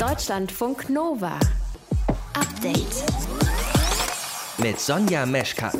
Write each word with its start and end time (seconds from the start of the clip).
Deutschlandfunk 0.00 0.88
Nova. 0.88 1.38
Update. 2.32 3.04
Mit 4.56 4.80
Sonja 4.80 5.26
Meschkat. 5.26 5.76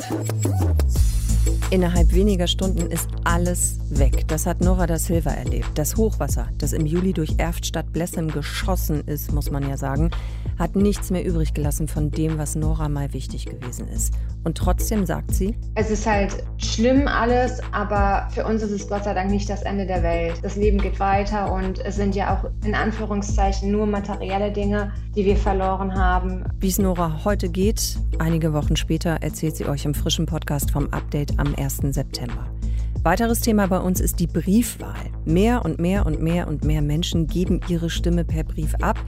Innerhalb 1.71 2.13
weniger 2.13 2.47
Stunden 2.47 2.91
ist 2.91 3.07
alles 3.23 3.79
weg. 3.91 4.27
Das 4.27 4.45
hat 4.45 4.59
Nora 4.59 4.87
da 4.87 4.99
Silva 4.99 5.29
erlebt. 5.29 5.69
Das 5.75 5.95
Hochwasser, 5.95 6.49
das 6.57 6.73
im 6.73 6.85
Juli 6.85 7.13
durch 7.13 7.35
Erftstadt 7.37 7.93
Blessem 7.93 8.27
geschossen 8.27 9.03
ist, 9.05 9.31
muss 9.31 9.51
man 9.51 9.67
ja 9.69 9.77
sagen, 9.77 10.11
hat 10.59 10.75
nichts 10.75 11.11
mehr 11.11 11.25
übrig 11.25 11.53
gelassen 11.53 11.87
von 11.87 12.11
dem, 12.11 12.37
was 12.37 12.55
Nora 12.55 12.89
mal 12.89 13.13
wichtig 13.13 13.45
gewesen 13.45 13.87
ist. 13.87 14.13
Und 14.43 14.57
trotzdem 14.57 15.05
sagt 15.05 15.33
sie, 15.33 15.55
es 15.75 15.89
ist 15.91 16.05
halt 16.05 16.43
schlimm 16.57 17.07
alles, 17.07 17.61
aber 17.71 18.27
für 18.31 18.45
uns 18.45 18.63
ist 18.63 18.71
es 18.71 18.89
Gott 18.89 19.05
sei 19.05 19.13
Dank 19.13 19.31
nicht 19.31 19.49
das 19.49 19.61
Ende 19.61 19.85
der 19.85 20.03
Welt. 20.03 20.39
Das 20.41 20.57
Leben 20.57 20.77
geht 20.77 20.99
weiter 20.99 21.53
und 21.53 21.79
es 21.85 21.95
sind 21.95 22.15
ja 22.15 22.35
auch 22.35 22.49
in 22.65 22.75
Anführungszeichen 22.75 23.71
nur 23.71 23.85
materielle 23.85 24.51
Dinge, 24.51 24.91
die 25.15 25.23
wir 25.23 25.37
verloren 25.37 25.95
haben. 25.95 26.43
Wie 26.59 26.67
es 26.67 26.79
Nora 26.79 27.23
heute 27.23 27.47
geht, 27.47 27.97
einige 28.19 28.51
Wochen 28.51 28.75
später 28.75 29.17
erzählt 29.21 29.55
sie 29.55 29.65
euch 29.65 29.85
im 29.85 29.93
frischen 29.93 30.25
Podcast 30.25 30.71
vom 30.71 30.91
Update 30.91 31.39
am 31.39 31.53
1. 31.61 31.93
September. 31.93 32.47
Weiteres 33.03 33.41
Thema 33.41 33.67
bei 33.67 33.79
uns 33.79 33.99
ist 33.99 34.19
die 34.19 34.27
Briefwahl. 34.27 35.09
Mehr 35.25 35.65
und 35.65 35.79
mehr 35.79 36.05
und 36.05 36.21
mehr 36.21 36.47
und 36.47 36.63
mehr 36.63 36.81
Menschen 36.81 37.27
geben 37.27 37.59
ihre 37.67 37.89
Stimme 37.89 38.23
per 38.23 38.43
Brief 38.43 38.75
ab. 38.75 38.99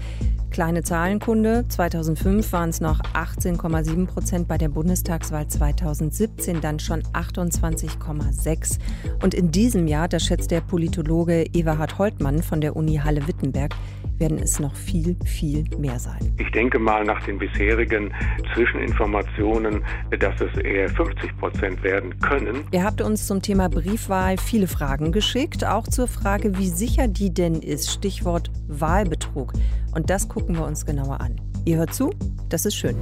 Kleine 0.50 0.84
Zahlenkunde. 0.84 1.66
2005 1.68 2.52
waren 2.54 2.70
es 2.70 2.82
noch 2.82 3.00
18,7 3.14 4.06
Prozent, 4.08 4.48
bei 4.48 4.58
der 4.58 4.70
Bundestagswahl 4.70 5.48
2017 5.48 6.62
dann 6.62 6.80
schon 6.80 7.04
28,6. 7.04 8.80
Und 9.22 9.34
in 9.34 9.52
diesem 9.52 9.88
Jahr, 9.88 10.08
das 10.08 10.24
schätzt 10.24 10.52
der 10.52 10.62
Politologe 10.62 11.46
Everhard 11.54 11.98
Holtmann 11.98 12.42
von 12.42 12.62
der 12.62 12.76
Uni 12.76 12.98
Halle-Wittenberg, 12.98 13.76
werden 14.18 14.38
es 14.38 14.60
noch 14.60 14.76
viel, 14.76 15.16
viel 15.26 15.66
mehr 15.78 16.00
sein. 16.00 16.34
Ich 16.38 16.52
denke 16.52 16.80
mal 16.80 17.04
nach 17.04 17.24
den 17.26 17.40
bisherigen 17.40 18.14
Zwischeninformationen, 18.54 19.84
dass 20.20 20.40
es 20.42 20.58
eher 20.62 20.90
50 20.90 21.38
Prozent 21.38 21.84
werden 21.84 22.18
können. 22.20 22.64
Ihr 22.72 22.84
habt 22.84 23.02
uns 23.02 23.28
zum 23.28 23.42
Thema 23.42 23.70
Briefwahl 23.70 24.38
viele 24.38 24.68
Fragen 24.68 25.12
geschickt, 25.12 25.66
auch 25.66 25.88
zur 25.88 26.08
Frage, 26.08 26.58
wie 26.58 26.68
sicher 26.68 27.08
die 27.08 27.34
denn 27.34 27.56
ist. 27.56 27.92
Stichwort 27.92 28.52
Wahlbetrug. 28.68 29.54
Und 29.94 30.10
das 30.10 30.28
gucken 30.28 30.56
wir 30.56 30.66
uns 30.66 30.86
genauer 30.86 31.22
an. 31.22 31.40
Ihr 31.66 31.78
hört 31.78 31.94
zu, 31.94 32.12
das 32.50 32.66
ist 32.66 32.76
schön. 32.76 32.96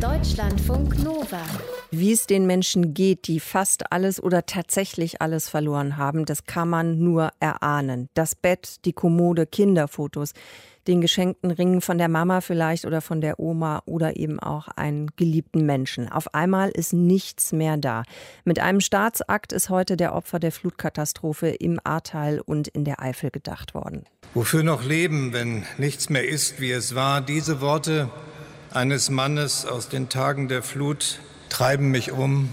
Deutschlandfunk 0.00 1.02
Nova. 1.02 1.42
Wie 1.90 2.12
es 2.12 2.28
den 2.28 2.46
Menschen 2.46 2.94
geht, 2.94 3.26
die 3.26 3.40
fast 3.40 3.90
alles 3.90 4.22
oder 4.22 4.46
tatsächlich 4.46 5.20
alles 5.20 5.48
verloren 5.48 5.96
haben, 5.96 6.24
das 6.24 6.44
kann 6.44 6.68
man 6.68 7.00
nur 7.00 7.30
erahnen. 7.40 8.08
Das 8.14 8.36
Bett, 8.36 8.84
die 8.84 8.92
Kommode, 8.92 9.44
Kinderfotos, 9.44 10.34
den 10.86 11.00
geschenkten 11.00 11.50
Ring 11.50 11.80
von 11.80 11.98
der 11.98 12.08
Mama 12.08 12.40
vielleicht 12.40 12.84
oder 12.84 13.00
von 13.00 13.20
der 13.20 13.40
Oma 13.40 13.82
oder 13.86 14.16
eben 14.16 14.38
auch 14.38 14.68
einen 14.68 15.08
geliebten 15.16 15.66
Menschen. 15.66 16.08
Auf 16.08 16.32
einmal 16.32 16.70
ist 16.70 16.92
nichts 16.92 17.50
mehr 17.50 17.76
da. 17.76 18.04
Mit 18.44 18.60
einem 18.60 18.80
Staatsakt 18.80 19.52
ist 19.52 19.68
heute 19.68 19.96
der 19.96 20.14
Opfer 20.14 20.38
der 20.38 20.52
Flutkatastrophe 20.52 21.48
im 21.48 21.80
Ahrtal 21.82 22.40
und 22.40 22.68
in 22.68 22.84
der 22.84 23.02
Eifel 23.02 23.30
gedacht 23.30 23.74
worden. 23.74 24.04
Wofür 24.34 24.62
noch 24.62 24.84
leben, 24.84 25.32
wenn 25.32 25.64
nichts 25.76 26.08
mehr 26.08 26.26
ist, 26.26 26.60
wie 26.60 26.70
es 26.70 26.94
war? 26.94 27.20
Diese 27.20 27.60
Worte 27.60 28.10
eines 28.72 29.10
Mannes 29.10 29.66
aus 29.66 29.88
den 29.88 30.08
Tagen 30.08 30.48
der 30.48 30.62
Flut 30.62 31.20
treiben 31.48 31.90
mich 31.90 32.12
um. 32.12 32.48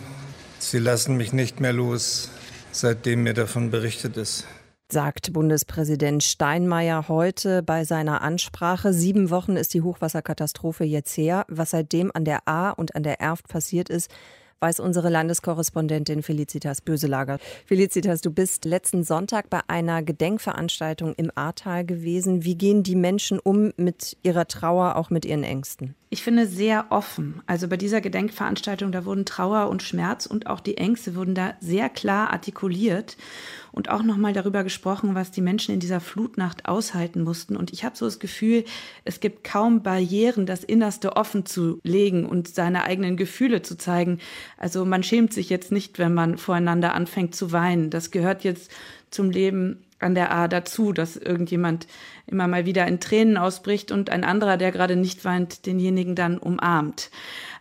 Sie 0.59 0.79
lassen 0.79 1.17
mich 1.17 1.33
nicht 1.33 1.59
mehr 1.59 1.73
los, 1.73 2.29
seitdem 2.71 3.23
mir 3.23 3.33
davon 3.33 3.71
berichtet 3.71 4.17
ist 4.17 4.45
sagt 4.91 5.33
Bundespräsident 5.33 6.23
Steinmeier 6.23 7.07
heute 7.09 7.63
bei 7.63 7.83
seiner 7.83 8.21
Ansprache. 8.21 8.93
Sieben 8.93 9.29
Wochen 9.29 9.57
ist 9.57 9.73
die 9.73 9.81
Hochwasserkatastrophe 9.81 10.83
jetzt 10.83 11.17
her. 11.17 11.45
Was 11.47 11.71
seitdem 11.71 12.11
an 12.13 12.23
der 12.23 12.47
A 12.47 12.69
und 12.69 12.95
an 12.95 13.03
der 13.03 13.19
Erft 13.19 13.47
passiert 13.47 13.89
ist, 13.89 14.11
weiß 14.59 14.79
unsere 14.79 15.09
Landeskorrespondentin 15.09 16.23
Felicitas 16.23 16.81
Böselager. 16.81 17.39
Felicitas, 17.65 18.21
du 18.21 18.31
bist 18.31 18.65
letzten 18.65 19.03
Sonntag 19.03 19.49
bei 19.49 19.59
einer 19.67 20.01
Gedenkveranstaltung 20.01 21.13
im 21.15 21.31
Ahrtal 21.35 21.85
gewesen. 21.85 22.43
Wie 22.45 22.55
gehen 22.55 22.83
die 22.83 22.95
Menschen 22.95 23.39
um 23.39 23.73
mit 23.77 24.17
ihrer 24.23 24.47
Trauer, 24.47 24.95
auch 24.95 25.09
mit 25.09 25.25
ihren 25.25 25.43
Ängsten? 25.43 25.95
Ich 26.15 26.23
finde 26.23 26.47
sehr 26.47 26.85
offen. 26.91 27.41
Also 27.45 27.67
bei 27.67 27.75
dieser 27.75 27.99
Gedenkveranstaltung, 27.99 28.93
da 28.93 29.03
wurden 29.03 29.25
Trauer 29.25 29.67
und 29.67 29.83
Schmerz 29.83 30.25
und 30.25 30.47
auch 30.47 30.61
die 30.61 30.77
Ängste 30.77 31.13
wurden 31.13 31.35
da 31.35 31.55
sehr 31.59 31.89
klar 31.89 32.31
artikuliert 32.31 33.17
und 33.73 33.89
auch 33.89 34.01
nochmal 34.01 34.31
darüber 34.31 34.63
gesprochen, 34.63 35.13
was 35.13 35.31
die 35.31 35.41
Menschen 35.41 35.73
in 35.73 35.81
dieser 35.81 35.99
Flutnacht 35.99 36.69
aushalten 36.69 37.21
mussten. 37.21 37.57
Und 37.57 37.73
ich 37.73 37.83
habe 37.83 37.97
so 37.97 38.05
das 38.05 38.19
Gefühl, 38.19 38.63
es 39.03 39.19
gibt 39.19 39.43
kaum 39.43 39.83
Barrieren, 39.83 40.45
das 40.45 40.63
Innerste 40.63 41.17
offen 41.17 41.45
zu 41.45 41.81
legen 41.83 42.25
und 42.25 42.47
seine 42.47 42.85
eigenen 42.85 43.17
Gefühle 43.17 43.61
zu 43.61 43.77
zeigen. 43.77 44.19
Also 44.57 44.85
man 44.85 45.03
schämt 45.03 45.33
sich 45.33 45.49
jetzt 45.49 45.73
nicht, 45.73 45.99
wenn 45.99 46.13
man 46.13 46.37
voreinander 46.37 46.93
anfängt 46.93 47.35
zu 47.35 47.51
weinen. 47.51 47.89
Das 47.89 48.11
gehört 48.11 48.45
jetzt 48.45 48.71
zum 49.11 49.31
Leben 49.31 49.83
an 49.99 50.13
der 50.13 50.31
A 50.31 50.47
dazu, 50.47 50.91
dass 50.91 51.15
irgendjemand 51.15 51.87
immer 52.27 52.47
mal 52.47 52.65
wieder 52.65 52.85
in 52.87 52.99
Tränen 52.99 53.37
ausbricht 53.37 53.91
und 53.91 54.09
ein 54.09 54.23
anderer, 54.23 54.57
der 54.57 54.71
gerade 54.71 54.95
nicht 54.95 55.23
weint, 55.25 55.65
denjenigen 55.65 56.15
dann 56.15 56.37
umarmt. 56.37 57.11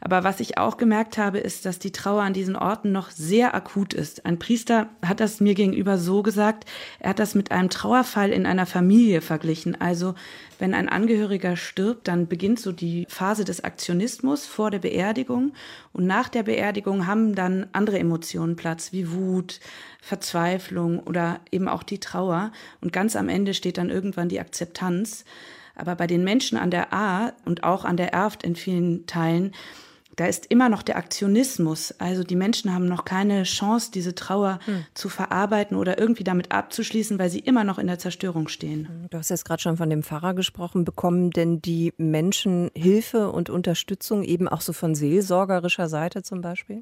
Aber 0.01 0.25
was 0.25 0.41
ich 0.41 0.59
auch 0.59 0.77
gemerkt 0.77 1.17
habe, 1.17 1.39
ist, 1.39 1.65
dass 1.65 1.79
die 1.79 1.93
Trauer 1.93 2.23
an 2.23 2.35
diesen 2.35 2.57
Orten 2.57 2.93
noch 2.93 3.11
sehr 3.11 3.55
akut 3.55 3.95
ist. 3.95 4.27
Ein 4.27 4.39
Priester 4.39 4.89
hat 5.05 5.21
das 5.21 5.41
mir 5.41 5.55
gegenüber 5.55 5.97
so 5.97 6.23
gesagt, 6.23 6.65
er 6.99 7.11
hat 7.11 7.19
das 7.19 7.35
mit 7.35 7.51
einem 7.53 7.71
Trauerfall 7.71 8.31
in 8.31 8.47
einer 8.47 8.67
Familie 8.67 9.21
verglichen. 9.21 9.81
Also 9.81 10.15
wenn 10.59 10.75
ein 10.75 10.89
Angehöriger 10.89 11.57
stirbt, 11.57 12.09
dann 12.09 12.27
beginnt 12.27 12.61
so 12.61 12.73
die 12.73 13.07
Phase 13.09 13.45
des 13.45 13.65
Aktionismus 13.65 14.47
vor 14.47 14.71
der 14.71 14.79
Beerdigung 14.79 15.53
und 15.93 16.07
nach 16.07 16.29
der 16.29 16.43
Beerdigung 16.43 17.07
haben 17.07 17.35
dann 17.35 17.67
andere 17.73 17.99
Emotionen 17.99 18.57
Platz, 18.57 18.93
wie 18.93 19.11
Wut, 19.11 19.61
Verzweiflung 20.01 21.01
oder 21.01 21.41
eben 21.51 21.69
auch 21.69 21.83
die 21.83 21.99
Trauer. 21.99 22.24
Und 22.81 22.93
ganz 22.93 23.17
am 23.17 23.29
Ende 23.29 23.55
steht 23.55 23.79
dann 23.79 23.91
irgendwann 23.91 24.29
die 24.29 24.41
Akzeptanz. 24.41 25.25
Aber 25.75 25.97
bei 25.97 26.07
den 26.07 26.25
Menschen 26.25 26.57
an 26.57 26.71
der 26.71 26.93
A 26.93 27.33
und 27.45 27.65
auch 27.65 27.85
an 27.85 27.97
der 27.97 28.13
Erft 28.13 28.43
in 28.43 28.57
vielen 28.57 29.07
Teilen, 29.07 29.53
da 30.17 30.27
ist 30.27 30.47
immer 30.47 30.69
noch 30.69 30.83
der 30.83 30.97
Aktionismus. 30.97 31.93
Also 31.99 32.23
die 32.23 32.37
Menschen 32.37 32.73
haben 32.73 32.87
noch 32.87 33.05
keine 33.05 33.43
Chance, 33.43 33.91
diese 33.93 34.15
Trauer 34.15 34.61
hm. 34.65 34.85
zu 34.95 35.09
verarbeiten 35.09 35.77
oder 35.77 35.99
irgendwie 35.99 36.25
damit 36.25 36.53
abzuschließen, 36.53 37.19
weil 37.19 37.31
sie 37.31 37.41
immer 37.41 37.65
noch 37.65 37.79
in 37.79 37.87
der 37.87 37.99
Zerstörung 37.99 38.49
stehen. 38.49 38.89
Hm, 38.89 39.07
du 39.11 39.19
hast 39.19 39.31
jetzt 39.31 39.45
gerade 39.45 39.61
schon 39.61 39.77
von 39.77 39.91
dem 39.91 40.03
Pfarrer 40.03 40.35
gesprochen. 40.35 40.85
Bekommen 40.85 41.31
denn 41.31 41.61
die 41.61 41.93
Menschen 41.97 42.71
Hilfe 42.77 43.31
und 43.31 43.51
Unterstützung 43.51 44.23
eben 44.23 44.49
auch 44.49 44.61
so 44.61 44.73
von 44.73 44.95
seelsorgerischer 44.95 45.89
Seite 45.89 46.23
zum 46.23 46.41
Beispiel? 46.41 46.81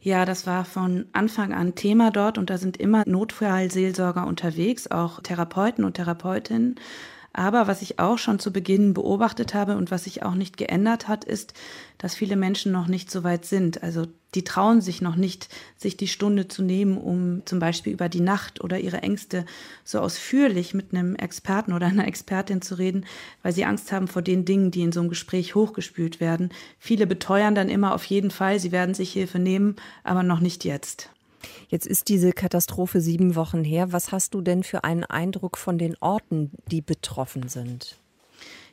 Ja, 0.00 0.24
das 0.24 0.46
war 0.46 0.64
von 0.64 1.06
Anfang 1.12 1.52
an 1.54 1.74
Thema 1.74 2.10
dort 2.10 2.38
und 2.38 2.50
da 2.50 2.58
sind 2.58 2.76
immer 2.76 3.04
Notfallseelsorger 3.06 4.26
unterwegs, 4.26 4.90
auch 4.90 5.20
Therapeuten 5.20 5.84
und 5.84 5.94
Therapeutinnen. 5.94 6.76
Aber 7.32 7.66
was 7.66 7.80
ich 7.80 7.98
auch 7.98 8.18
schon 8.18 8.38
zu 8.38 8.52
Beginn 8.52 8.92
beobachtet 8.92 9.54
habe 9.54 9.76
und 9.76 9.90
was 9.90 10.04
sich 10.04 10.22
auch 10.22 10.34
nicht 10.34 10.56
geändert 10.58 11.08
hat, 11.08 11.24
ist, 11.24 11.54
dass 11.96 12.14
viele 12.14 12.36
Menschen 12.36 12.72
noch 12.72 12.88
nicht 12.88 13.10
so 13.10 13.24
weit 13.24 13.46
sind. 13.46 13.82
Also 13.82 14.06
die 14.34 14.44
trauen 14.44 14.80
sich 14.80 15.00
noch 15.00 15.16
nicht, 15.16 15.48
sich 15.76 15.96
die 15.96 16.08
Stunde 16.08 16.48
zu 16.48 16.62
nehmen, 16.62 16.98
um 16.98 17.42
zum 17.46 17.58
Beispiel 17.58 17.92
über 17.92 18.08
die 18.08 18.20
Nacht 18.20 18.62
oder 18.62 18.78
ihre 18.80 19.02
Ängste 19.02 19.46
so 19.84 20.00
ausführlich 20.00 20.74
mit 20.74 20.92
einem 20.92 21.16
Experten 21.16 21.72
oder 21.72 21.86
einer 21.86 22.06
Expertin 22.06 22.60
zu 22.60 22.74
reden, 22.76 23.06
weil 23.42 23.52
sie 23.52 23.64
Angst 23.64 23.92
haben 23.92 24.08
vor 24.08 24.22
den 24.22 24.44
Dingen, 24.44 24.70
die 24.70 24.82
in 24.82 24.92
so 24.92 25.00
einem 25.00 25.08
Gespräch 25.08 25.54
hochgespült 25.54 26.20
werden. 26.20 26.50
Viele 26.78 27.06
beteuern 27.06 27.54
dann 27.54 27.68
immer 27.68 27.94
auf 27.94 28.04
jeden 28.04 28.30
Fall, 28.30 28.58
sie 28.58 28.72
werden 28.72 28.94
sich 28.94 29.12
Hilfe 29.12 29.38
nehmen, 29.38 29.76
aber 30.04 30.22
noch 30.22 30.40
nicht 30.40 30.64
jetzt. 30.64 31.08
Jetzt 31.68 31.86
ist 31.86 32.08
diese 32.08 32.32
Katastrophe 32.32 33.00
sieben 33.00 33.34
Wochen 33.34 33.64
her. 33.64 33.92
Was 33.92 34.12
hast 34.12 34.34
du 34.34 34.40
denn 34.40 34.62
für 34.62 34.84
einen 34.84 35.04
Eindruck 35.04 35.58
von 35.58 35.78
den 35.78 35.96
Orten, 36.00 36.50
die 36.70 36.80
betroffen 36.80 37.48
sind? 37.48 37.96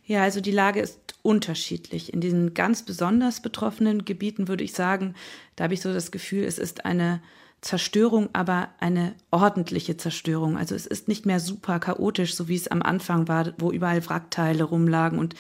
Ja, 0.05 0.23
also 0.23 0.41
die 0.41 0.51
Lage 0.51 0.79
ist 0.79 0.99
unterschiedlich. 1.21 2.13
In 2.13 2.21
diesen 2.21 2.53
ganz 2.53 2.83
besonders 2.83 3.41
betroffenen 3.41 4.05
Gebieten 4.05 4.47
würde 4.47 4.63
ich 4.63 4.73
sagen, 4.73 5.13
da 5.55 5.65
habe 5.65 5.73
ich 5.73 5.81
so 5.81 5.93
das 5.93 6.11
Gefühl, 6.11 6.45
es 6.45 6.57
ist 6.57 6.85
eine 6.85 7.21
Zerstörung, 7.61 8.29
aber 8.33 8.69
eine 8.79 9.13
ordentliche 9.31 9.97
Zerstörung. 9.97 10.57
Also 10.57 10.75
es 10.75 10.87
ist 10.87 11.07
nicht 11.07 11.25
mehr 11.25 11.39
super 11.39 11.79
chaotisch, 11.79 12.33
so 12.35 12.47
wie 12.47 12.55
es 12.55 12.69
am 12.69 12.81
Anfang 12.81 13.27
war, 13.27 13.53
wo 13.57 13.71
überall 13.71 14.03
Wrackteile 14.07 14.63
rumlagen 14.63 15.19
und 15.19 15.35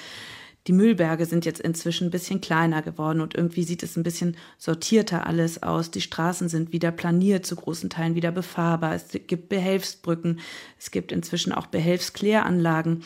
die 0.67 0.73
Müllberge 0.73 1.25
sind 1.25 1.45
jetzt 1.45 1.61
inzwischen 1.61 2.07
ein 2.07 2.11
bisschen 2.11 2.41
kleiner 2.41 2.81
geworden 2.81 3.21
und 3.21 3.33
irgendwie 3.33 3.63
sieht 3.63 3.81
es 3.81 3.95
ein 3.95 4.03
bisschen 4.03 4.35
sortierter 4.57 5.25
alles 5.25 5.63
aus. 5.63 5.89
Die 5.89 6.01
Straßen 6.01 6.49
sind 6.49 6.73
wieder 6.73 6.91
planiert, 6.91 7.45
zu 7.45 7.55
großen 7.55 7.89
Teilen 7.89 8.15
wieder 8.15 8.31
befahrbar. 8.31 8.93
Es 8.93 9.07
gibt 9.27 9.49
Behelfsbrücken. 9.49 10.39
Es 10.77 10.91
gibt 10.91 11.11
inzwischen 11.11 11.53
auch 11.53 11.67
Behelfskläranlagen. 11.67 13.03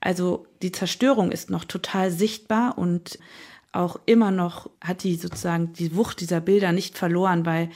Also 0.00 0.46
die 0.62 0.72
Zerstörung 0.72 1.32
ist 1.32 1.50
noch 1.50 1.64
total 1.64 2.10
sichtbar 2.10 2.78
und 2.78 3.18
auch 3.72 4.00
immer 4.06 4.30
noch 4.30 4.70
hat 4.80 5.02
die 5.02 5.16
sozusagen 5.16 5.74
die 5.74 5.94
Wucht 5.94 6.20
dieser 6.20 6.40
Bilder 6.40 6.72
nicht 6.72 6.96
verloren, 6.96 7.44
weil 7.44 7.70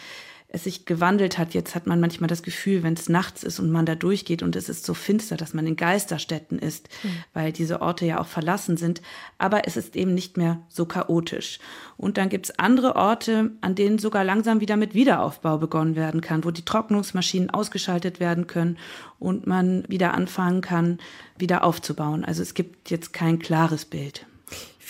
es 0.52 0.64
sich 0.64 0.84
gewandelt 0.84 1.38
hat. 1.38 1.54
Jetzt 1.54 1.74
hat 1.74 1.86
man 1.86 2.00
manchmal 2.00 2.28
das 2.28 2.42
Gefühl, 2.42 2.82
wenn 2.82 2.94
es 2.94 3.08
nachts 3.08 3.42
ist 3.44 3.60
und 3.60 3.70
man 3.70 3.86
da 3.86 3.94
durchgeht 3.94 4.42
und 4.42 4.56
es 4.56 4.68
ist 4.68 4.84
so 4.84 4.94
finster, 4.94 5.36
dass 5.36 5.54
man 5.54 5.66
in 5.66 5.76
Geisterstätten 5.76 6.58
ist, 6.58 6.88
mhm. 7.02 7.24
weil 7.32 7.52
diese 7.52 7.80
Orte 7.80 8.04
ja 8.04 8.20
auch 8.20 8.26
verlassen 8.26 8.76
sind. 8.76 9.00
Aber 9.38 9.66
es 9.66 9.76
ist 9.76 9.96
eben 9.96 10.12
nicht 10.12 10.36
mehr 10.36 10.60
so 10.68 10.86
chaotisch. 10.86 11.60
Und 11.96 12.18
dann 12.18 12.28
gibt 12.28 12.46
es 12.46 12.58
andere 12.58 12.96
Orte, 12.96 13.52
an 13.60 13.74
denen 13.74 13.98
sogar 13.98 14.24
langsam 14.24 14.60
wieder 14.60 14.76
mit 14.76 14.94
Wiederaufbau 14.94 15.58
begonnen 15.58 15.96
werden 15.96 16.20
kann, 16.20 16.44
wo 16.44 16.50
die 16.50 16.64
Trocknungsmaschinen 16.64 17.50
ausgeschaltet 17.50 18.18
werden 18.18 18.46
können 18.46 18.78
und 19.18 19.46
man 19.46 19.84
wieder 19.88 20.14
anfangen 20.14 20.62
kann, 20.62 20.98
wieder 21.38 21.62
aufzubauen. 21.62 22.24
Also 22.24 22.42
es 22.42 22.54
gibt 22.54 22.90
jetzt 22.90 23.12
kein 23.12 23.38
klares 23.38 23.84
Bild. 23.84 24.26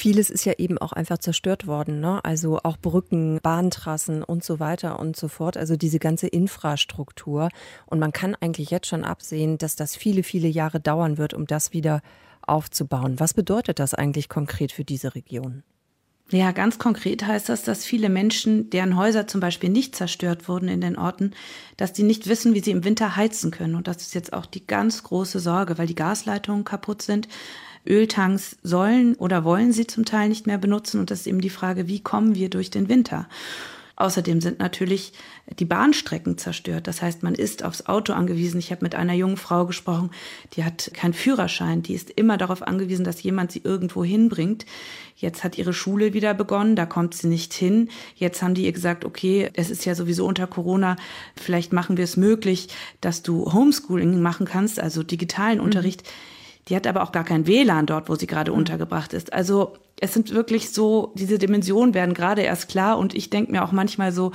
Vieles 0.01 0.31
ist 0.31 0.47
ja 0.47 0.55
eben 0.57 0.79
auch 0.79 0.95
einfach 0.95 1.19
zerstört 1.19 1.67
worden, 1.67 2.01
ne? 2.01 2.25
Also 2.25 2.59
auch 2.63 2.79
Brücken, 2.79 3.39
Bahntrassen 3.43 4.23
und 4.23 4.43
so 4.43 4.59
weiter 4.59 4.99
und 4.99 5.15
so 5.15 5.29
fort. 5.29 5.59
Also 5.59 5.77
diese 5.77 5.99
ganze 5.99 6.27
Infrastruktur. 6.27 7.51
Und 7.85 7.99
man 7.99 8.11
kann 8.11 8.35
eigentlich 8.35 8.71
jetzt 8.71 8.87
schon 8.87 9.05
absehen, 9.05 9.59
dass 9.59 9.77
das 9.77 9.97
viele, 9.97 10.23
viele 10.23 10.49
Jahre 10.49 10.81
dauern 10.81 11.19
wird, 11.19 11.35
um 11.35 11.47
das 11.47 11.75
wieder 11.75 12.01
aufzubauen. 12.41 13.21
Was 13.21 13.35
bedeutet 13.35 13.79
das 13.79 13.93
eigentlich 13.93 14.31
konkret 14.31 14.73
für 14.73 14.85
diese 14.85 15.15
Region? 15.15 15.65
Ja, 16.31 16.53
ganz 16.53 16.79
konkret 16.79 17.27
heißt 17.27 17.51
das, 17.51 17.63
dass 17.63 17.85
viele 17.85 18.09
Menschen, 18.09 18.71
deren 18.71 18.97
Häuser 18.97 19.27
zum 19.27 19.43
Beispiel 19.43 19.69
nicht 19.69 19.95
zerstört 19.95 20.49
wurden 20.49 20.69
in 20.69 20.81
den 20.81 20.97
Orten, 20.97 21.33
dass 21.77 21.93
die 21.93 22.05
nicht 22.05 22.27
wissen, 22.27 22.55
wie 22.55 22.61
sie 22.61 22.71
im 22.71 22.85
Winter 22.85 23.17
heizen 23.17 23.51
können. 23.51 23.75
Und 23.75 23.87
das 23.87 23.99
ist 23.99 24.15
jetzt 24.15 24.33
auch 24.33 24.47
die 24.47 24.67
ganz 24.67 25.03
große 25.03 25.41
Sorge, 25.41 25.77
weil 25.77 25.89
die 25.89 25.95
Gasleitungen 25.95 26.65
kaputt 26.65 27.03
sind. 27.03 27.29
Öltanks 27.87 28.57
sollen 28.63 29.15
oder 29.15 29.45
wollen 29.45 29.73
sie 29.73 29.87
zum 29.87 30.05
Teil 30.05 30.29
nicht 30.29 30.47
mehr 30.47 30.59
benutzen. 30.59 31.01
Und 31.01 31.11
das 31.11 31.21
ist 31.21 31.27
eben 31.27 31.41
die 31.41 31.51
Frage, 31.51 31.89
wie 31.89 32.01
kommen 32.01 32.35
wir 32.35 32.51
durch 32.51 32.71
den 32.71 32.89
Winter? 32.89 33.29
Außerdem 34.01 34.41
sind 34.41 34.61
natürlich 34.61 35.13
die 35.59 35.67
Bahnstrecken 35.67 36.39
zerstört. 36.39 36.87
Das 36.87 37.03
heißt, 37.03 37.23
man 37.23 37.35
ist 37.35 37.63
aufs 37.63 37.85
Auto 37.85 38.15
angewiesen. 38.15 38.59
Ich 38.59 38.71
habe 38.71 38.83
mit 38.83 38.95
einer 38.95 39.13
jungen 39.13 39.37
Frau 39.37 39.67
gesprochen, 39.67 40.11
die 40.55 40.65
hat 40.65 40.91
keinen 40.95 41.13
Führerschein. 41.13 41.83
Die 41.83 41.93
ist 41.93 42.09
immer 42.09 42.39
darauf 42.39 42.63
angewiesen, 42.63 43.05
dass 43.05 43.23
jemand 43.23 43.53
sie 43.53 43.61
irgendwo 43.63 44.03
hinbringt. 44.03 44.65
Jetzt 45.17 45.45
hat 45.45 45.59
ihre 45.59 45.75
Schule 45.75 46.15
wieder 46.15 46.33
begonnen, 46.33 46.77
da 46.77 46.87
kommt 46.87 47.13
sie 47.13 47.27
nicht 47.27 47.53
hin. 47.53 47.91
Jetzt 48.17 48.41
haben 48.41 48.55
die 48.55 48.65
ihr 48.65 48.73
gesagt, 48.73 49.05
okay, 49.05 49.51
es 49.53 49.69
ist 49.69 49.85
ja 49.85 49.95
sowieso 49.95 50.27
unter 50.27 50.47
Corona, 50.47 50.97
vielleicht 51.37 51.75
machen 51.75 51.99
wir 51.99 52.05
es 52.05 52.17
möglich, 52.17 52.69
dass 53.03 53.23
du 53.23 53.53
Homeschooling 53.53 54.23
machen 54.23 54.47
kannst, 54.47 54.81
also 54.81 55.03
digitalen 55.03 55.59
mhm. 55.59 55.65
Unterricht. 55.65 56.05
Die 56.71 56.77
hat 56.77 56.87
aber 56.87 57.03
auch 57.03 57.13
gar 57.13 57.25
kein 57.25 57.47
WLAN 57.47 57.87
dort, 57.87 58.09
wo 58.09 58.15
sie 58.15 58.29
gerade 58.29 58.53
mhm. 58.53 58.59
untergebracht 58.59 59.13
ist. 59.13 59.33
Also 59.33 59.75
es 60.01 60.15
sind 60.15 60.33
wirklich 60.33 60.71
so, 60.71 61.13
diese 61.17 61.39
Dimensionen 61.39 61.95
werden 61.95 62.15
gerade 62.15 62.43
erst 62.43 62.69
klar 62.69 62.97
und 62.97 63.15
ich 63.15 63.29
denke 63.29 63.53
mir 63.53 63.65
auch 63.65 63.73
manchmal 63.73 64.13
so, 64.13 64.33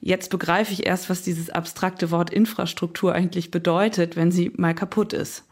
jetzt 0.00 0.30
begreife 0.30 0.72
ich 0.72 0.86
erst, 0.86 1.08
was 1.08 1.22
dieses 1.22 1.50
abstrakte 1.50 2.10
Wort 2.10 2.30
Infrastruktur 2.30 3.14
eigentlich 3.14 3.50
bedeutet, 3.50 4.16
wenn 4.16 4.32
sie 4.32 4.50
mal 4.56 4.74
kaputt 4.74 5.12
ist. 5.12 5.44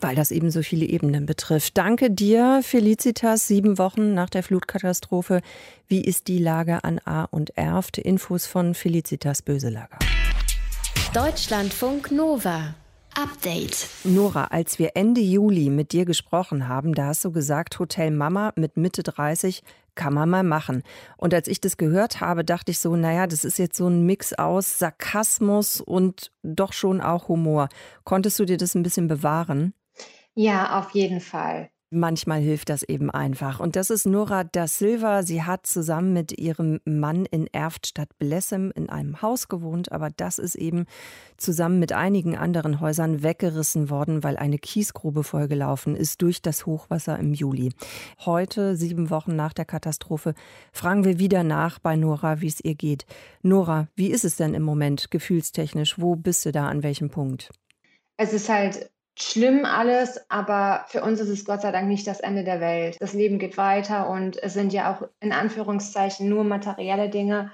Weil 0.00 0.16
das 0.16 0.30
eben 0.30 0.50
so 0.50 0.62
viele 0.62 0.86
Ebenen 0.86 1.26
betrifft. 1.26 1.76
Danke 1.76 2.10
dir, 2.10 2.60
Felicitas. 2.62 3.46
Sieben 3.46 3.76
Wochen 3.76 4.14
nach 4.14 4.30
der 4.30 4.42
Flutkatastrophe. 4.42 5.42
Wie 5.88 6.00
ist 6.00 6.28
die 6.28 6.38
Lage 6.38 6.84
an 6.84 7.00
A 7.04 7.24
und 7.24 7.58
Erft? 7.58 7.98
Infos 7.98 8.46
von 8.46 8.72
Felicitas 8.72 9.42
Böselager. 9.42 9.98
Deutschlandfunk 11.12 12.12
Nova. 12.12 12.74
Update. 13.20 13.86
Nora, 14.04 14.44
als 14.44 14.78
wir 14.78 14.92
Ende 14.94 15.20
Juli 15.20 15.68
mit 15.68 15.92
dir 15.92 16.06
gesprochen 16.06 16.68
haben, 16.68 16.94
da 16.94 17.08
hast 17.08 17.22
du 17.22 17.30
gesagt, 17.32 17.78
Hotel 17.78 18.10
Mama 18.10 18.52
mit 18.56 18.78
Mitte 18.78 19.02
30 19.02 19.62
kann 19.94 20.14
man 20.14 20.30
mal 20.30 20.42
machen. 20.42 20.82
Und 21.18 21.34
als 21.34 21.46
ich 21.46 21.60
das 21.60 21.76
gehört 21.76 22.22
habe, 22.22 22.46
dachte 22.46 22.70
ich 22.70 22.78
so, 22.78 22.96
naja, 22.96 23.26
das 23.26 23.44
ist 23.44 23.58
jetzt 23.58 23.76
so 23.76 23.88
ein 23.88 24.06
Mix 24.06 24.32
aus 24.32 24.78
Sarkasmus 24.78 25.82
und 25.82 26.32
doch 26.42 26.72
schon 26.72 27.02
auch 27.02 27.28
Humor. 27.28 27.68
Konntest 28.04 28.38
du 28.38 28.46
dir 28.46 28.56
das 28.56 28.74
ein 28.74 28.82
bisschen 28.82 29.06
bewahren? 29.06 29.74
Ja, 30.34 30.78
auf 30.78 30.92
jeden 30.92 31.20
Fall. 31.20 31.68
Manchmal 31.92 32.40
hilft 32.40 32.68
das 32.68 32.84
eben 32.84 33.10
einfach. 33.10 33.58
Und 33.58 33.74
das 33.74 33.90
ist 33.90 34.06
Nora 34.06 34.44
da 34.44 34.68
Silva. 34.68 35.24
Sie 35.24 35.42
hat 35.42 35.66
zusammen 35.66 36.12
mit 36.12 36.38
ihrem 36.38 36.78
Mann 36.84 37.26
in 37.26 37.48
Erftstadt 37.48 38.16
Blessem 38.20 38.70
in 38.76 38.88
einem 38.88 39.22
Haus 39.22 39.48
gewohnt, 39.48 39.90
aber 39.90 40.08
das 40.16 40.38
ist 40.38 40.54
eben 40.54 40.86
zusammen 41.36 41.80
mit 41.80 41.92
einigen 41.92 42.36
anderen 42.36 42.80
Häusern 42.80 43.24
weggerissen 43.24 43.90
worden, 43.90 44.22
weil 44.22 44.36
eine 44.36 44.58
Kiesgrube 44.58 45.24
vollgelaufen 45.24 45.96
ist 45.96 46.22
durch 46.22 46.40
das 46.42 46.64
Hochwasser 46.64 47.18
im 47.18 47.34
Juli. 47.34 47.72
Heute, 48.20 48.76
sieben 48.76 49.10
Wochen 49.10 49.34
nach 49.34 49.52
der 49.52 49.64
Katastrophe, 49.64 50.34
fragen 50.72 51.04
wir 51.04 51.18
wieder 51.18 51.42
nach 51.42 51.80
bei 51.80 51.96
Nora, 51.96 52.40
wie 52.40 52.46
es 52.46 52.60
ihr 52.60 52.76
geht. 52.76 53.04
Nora, 53.42 53.88
wie 53.96 54.12
ist 54.12 54.24
es 54.24 54.36
denn 54.36 54.54
im 54.54 54.62
Moment 54.62 55.10
gefühlstechnisch? 55.10 55.98
Wo 55.98 56.14
bist 56.14 56.46
du 56.46 56.52
da 56.52 56.68
an 56.68 56.84
welchem 56.84 57.10
Punkt? 57.10 57.50
Es 58.16 58.32
ist 58.32 58.48
halt 58.48 58.90
schlimm 59.22 59.64
alles, 59.64 60.20
aber 60.30 60.84
für 60.88 61.02
uns 61.02 61.20
ist 61.20 61.28
es 61.28 61.44
Gott 61.44 61.62
sei 61.62 61.72
Dank 61.72 61.88
nicht 61.88 62.06
das 62.06 62.20
Ende 62.20 62.44
der 62.44 62.60
Welt. 62.60 62.96
Das 63.00 63.12
Leben 63.12 63.38
geht 63.38 63.56
weiter 63.56 64.08
und 64.08 64.42
es 64.42 64.54
sind 64.54 64.72
ja 64.72 64.94
auch 64.94 65.08
in 65.20 65.32
Anführungszeichen 65.32 66.28
nur 66.28 66.44
materielle 66.44 67.08
Dinge, 67.08 67.50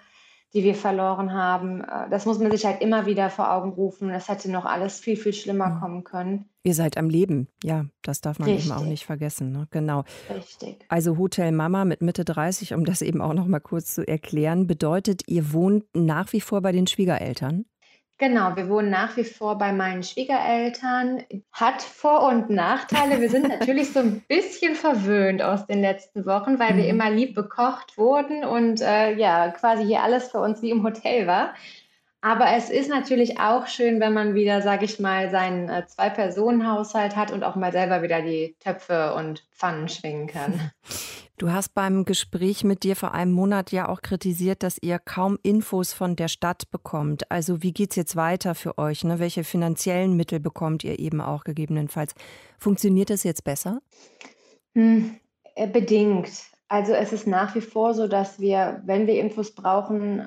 die 0.54 0.64
wir 0.64 0.74
verloren 0.74 1.32
haben. 1.34 1.82
Äh, 1.82 2.08
das 2.10 2.24
muss 2.24 2.38
man 2.38 2.50
sich 2.50 2.64
halt 2.64 2.80
immer 2.80 3.06
wieder 3.06 3.30
vor 3.30 3.52
Augen 3.52 3.70
rufen. 3.70 4.08
Das 4.08 4.28
hätte 4.28 4.50
noch 4.50 4.64
alles 4.64 4.98
viel, 4.98 5.16
viel 5.16 5.32
schlimmer 5.32 5.68
mhm. 5.68 5.80
kommen 5.80 6.04
können. 6.04 6.48
Ihr 6.62 6.74
seid 6.74 6.96
am 6.96 7.10
Leben, 7.10 7.48
ja, 7.62 7.86
das 8.02 8.20
darf 8.20 8.38
man 8.38 8.48
Richtig. 8.48 8.70
eben 8.70 8.78
auch 8.78 8.84
nicht 8.84 9.04
vergessen. 9.04 9.52
Ne? 9.52 9.68
Genau. 9.70 10.04
Richtig. 10.34 10.84
Also 10.88 11.18
Hotel 11.18 11.52
Mama 11.52 11.84
mit 11.84 12.00
Mitte 12.00 12.24
30, 12.24 12.74
um 12.74 12.84
das 12.84 13.02
eben 13.02 13.20
auch 13.20 13.34
noch 13.34 13.46
mal 13.46 13.60
kurz 13.60 13.94
zu 13.94 14.06
erklären, 14.06 14.66
bedeutet, 14.66 15.22
ihr 15.26 15.52
wohnt 15.52 15.84
nach 15.94 16.32
wie 16.32 16.40
vor 16.40 16.62
bei 16.62 16.72
den 16.72 16.86
Schwiegereltern? 16.86 17.66
Genau, 18.18 18.56
wir 18.56 18.70
wohnen 18.70 18.88
nach 18.88 19.18
wie 19.18 19.24
vor 19.24 19.58
bei 19.58 19.72
meinen 19.72 20.02
Schwiegereltern. 20.02 21.22
Hat 21.52 21.82
Vor- 21.82 22.22
und 22.22 22.48
Nachteile. 22.48 23.20
Wir 23.20 23.28
sind 23.28 23.48
natürlich 23.48 23.92
so 23.92 23.98
ein 24.00 24.22
bisschen 24.26 24.74
verwöhnt 24.74 25.42
aus 25.42 25.66
den 25.66 25.82
letzten 25.82 26.24
Wochen, 26.24 26.58
weil 26.58 26.76
wir 26.76 26.84
mhm. 26.84 26.90
immer 26.90 27.10
lieb 27.10 27.34
bekocht 27.34 27.98
wurden 27.98 28.42
und 28.44 28.80
äh, 28.80 29.14
ja, 29.16 29.50
quasi 29.50 29.84
hier 29.84 30.02
alles 30.02 30.30
für 30.30 30.38
uns 30.38 30.62
wie 30.62 30.70
im 30.70 30.82
Hotel 30.82 31.26
war. 31.26 31.54
Aber 32.20 32.56
es 32.56 32.70
ist 32.70 32.88
natürlich 32.88 33.38
auch 33.38 33.66
schön, 33.66 34.00
wenn 34.00 34.12
man 34.12 34.34
wieder, 34.34 34.62
sage 34.62 34.84
ich 34.84 34.98
mal, 34.98 35.30
seinen 35.30 35.68
äh, 35.68 35.86
Zwei-Personen-Haushalt 35.86 37.14
hat 37.14 37.30
und 37.30 37.44
auch 37.44 37.56
mal 37.56 37.72
selber 37.72 38.02
wieder 38.02 38.22
die 38.22 38.56
Töpfe 38.58 39.14
und 39.14 39.46
Pfannen 39.52 39.88
schwingen 39.88 40.26
kann. 40.26 40.70
Du 41.38 41.52
hast 41.52 41.74
beim 41.74 42.06
Gespräch 42.06 42.64
mit 42.64 42.82
dir 42.82 42.96
vor 42.96 43.12
einem 43.12 43.32
Monat 43.32 43.70
ja 43.70 43.90
auch 43.90 44.00
kritisiert, 44.00 44.62
dass 44.62 44.78
ihr 44.80 44.98
kaum 44.98 45.38
Infos 45.42 45.92
von 45.92 46.16
der 46.16 46.28
Stadt 46.28 46.70
bekommt. 46.70 47.30
Also 47.30 47.62
wie 47.62 47.72
geht 47.72 47.90
es 47.90 47.96
jetzt 47.96 48.16
weiter 48.16 48.54
für 48.54 48.78
euch? 48.78 49.04
Ne? 49.04 49.18
Welche 49.18 49.44
finanziellen 49.44 50.16
Mittel 50.16 50.40
bekommt 50.40 50.82
ihr 50.82 50.98
eben 50.98 51.20
auch 51.20 51.44
gegebenenfalls? 51.44 52.14
Funktioniert 52.58 53.10
das 53.10 53.22
jetzt 53.22 53.44
besser? 53.44 53.82
Hm, 54.72 55.16
äh, 55.56 55.66
bedingt. 55.66 56.30
Also 56.68 56.94
es 56.94 57.12
ist 57.12 57.26
nach 57.26 57.54
wie 57.54 57.61
vor 57.61 57.92
so, 57.92 58.08
dass 58.08 58.40
wir, 58.40 58.80
wenn 58.87 59.06
wir 59.06 59.20
Infos 59.20 59.54
brauchen, 59.54 60.20
äh, 60.20 60.25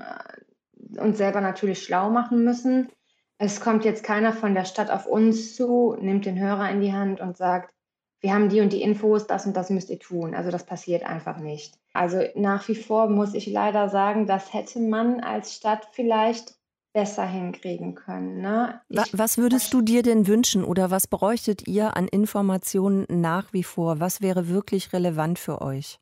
uns 0.97 1.17
selber 1.17 1.41
natürlich 1.41 1.83
schlau 1.83 2.09
machen 2.09 2.43
müssen. 2.43 2.89
Es 3.37 3.61
kommt 3.61 3.85
jetzt 3.85 4.03
keiner 4.03 4.33
von 4.33 4.53
der 4.53 4.65
Stadt 4.65 4.91
auf 4.91 5.05
uns 5.05 5.55
zu, 5.55 5.95
nimmt 5.99 6.25
den 6.25 6.39
Hörer 6.39 6.69
in 6.69 6.81
die 6.81 6.93
Hand 6.93 7.21
und 7.21 7.37
sagt, 7.37 7.73
wir 8.21 8.33
haben 8.33 8.49
die 8.49 8.59
und 8.59 8.73
die 8.73 8.81
Infos, 8.81 9.27
das 9.27 9.45
und 9.45 9.55
das 9.55 9.69
müsst 9.69 9.89
ihr 9.89 9.99
tun. 9.99 10.35
Also 10.35 10.51
das 10.51 10.65
passiert 10.65 11.03
einfach 11.03 11.39
nicht. 11.39 11.75
Also 11.93 12.21
nach 12.35 12.67
wie 12.67 12.75
vor 12.75 13.09
muss 13.09 13.33
ich 13.33 13.47
leider 13.47 13.89
sagen, 13.89 14.27
das 14.27 14.53
hätte 14.53 14.79
man 14.79 15.21
als 15.21 15.55
Stadt 15.55 15.87
vielleicht 15.93 16.55
besser 16.91 17.25
hinkriegen 17.25 17.95
können. 17.95 18.41
Ne? 18.41 18.81
Ich, 18.89 19.17
was 19.17 19.37
würdest 19.37 19.73
du 19.73 19.81
dir 19.81 20.03
denn 20.03 20.27
wünschen 20.27 20.63
oder 20.63 20.91
was 20.91 21.07
bräuchtet 21.07 21.67
ihr 21.67 21.95
an 21.95 22.07
Informationen 22.07 23.05
nach 23.09 23.53
wie 23.53 23.63
vor? 23.63 23.99
Was 23.99 24.21
wäre 24.21 24.49
wirklich 24.49 24.91
relevant 24.91 25.39
für 25.39 25.61
euch? 25.61 25.99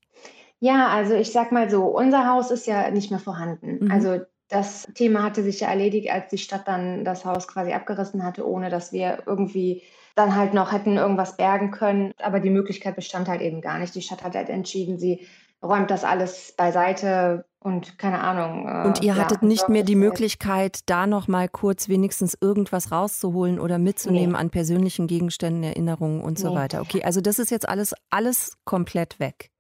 Ja, 0.60 0.88
also 0.88 1.14
ich 1.14 1.32
sag 1.32 1.52
mal 1.52 1.70
so, 1.70 1.84
unser 1.84 2.28
Haus 2.28 2.50
ist 2.50 2.66
ja 2.66 2.90
nicht 2.90 3.12
mehr 3.12 3.20
vorhanden. 3.20 3.86
Mhm. 3.86 3.92
Also 3.92 4.22
das 4.50 4.88
Thema 4.94 5.24
hatte 5.24 5.44
sich 5.44 5.60
ja 5.60 5.68
erledigt, 5.68 6.10
als 6.10 6.30
die 6.30 6.38
Stadt 6.38 6.68
dann 6.68 7.04
das 7.04 7.26
Haus 7.26 7.48
quasi 7.48 7.74
abgerissen 7.74 8.24
hatte, 8.24 8.48
ohne 8.48 8.70
dass 8.70 8.92
wir 8.92 9.24
irgendwie 9.26 9.84
dann 10.16 10.36
halt 10.36 10.54
noch 10.54 10.72
hätten 10.72 10.98
irgendwas 10.98 11.38
bergen 11.38 11.72
können. 11.72 12.14
Aber 12.18 12.40
die 12.40 12.50
Möglichkeit 12.50 12.96
bestand 12.96 13.28
halt 13.28 13.42
eben 13.42 13.62
gar 13.62 13.78
nicht. 13.80 13.94
Die 13.94 14.02
Stadt 14.02 14.24
hat 14.24 14.36
halt 14.36 14.50
entschieden, 14.50 14.98
sie 14.98 15.28
räumt 15.62 15.92
das 15.92 16.04
alles 16.04 16.54
beiseite 16.56 17.46
und 17.60 17.98
keine 17.98 18.22
Ahnung. 18.22 18.68
Äh, 18.68 18.88
und 18.88 19.02
ihr 19.02 19.14
ja, 19.14 19.16
hattet 19.16 19.44
nicht 19.44 19.70
mehr 19.70 19.84
die 19.84 19.96
Möglichkeit, 19.96 20.80
da 20.86 21.08
noch 21.08 21.28
mal 21.28 21.50
kurz 21.50 21.90
wenigstens 21.90 22.38
irgendwas 22.40 22.92
rauszuholen 22.92 23.60
oder 23.60 23.78
mitzunehmen 23.78 24.32
nee. 24.32 24.38
an 24.38 24.50
persönlichen 24.50 25.08
Gegenständen, 25.08 25.64
Erinnerungen 25.64 26.22
und 26.22 26.40
so 26.40 26.50
nee. 26.50 26.56
weiter. 26.56 26.82
Okay, 26.82 27.04
also 27.04 27.22
das 27.22 27.40
ist 27.40 27.52
jetzt 27.52 27.68
alles, 27.68 27.94
alles 28.10 28.58
komplett 28.66 29.20
weg. 29.20 29.52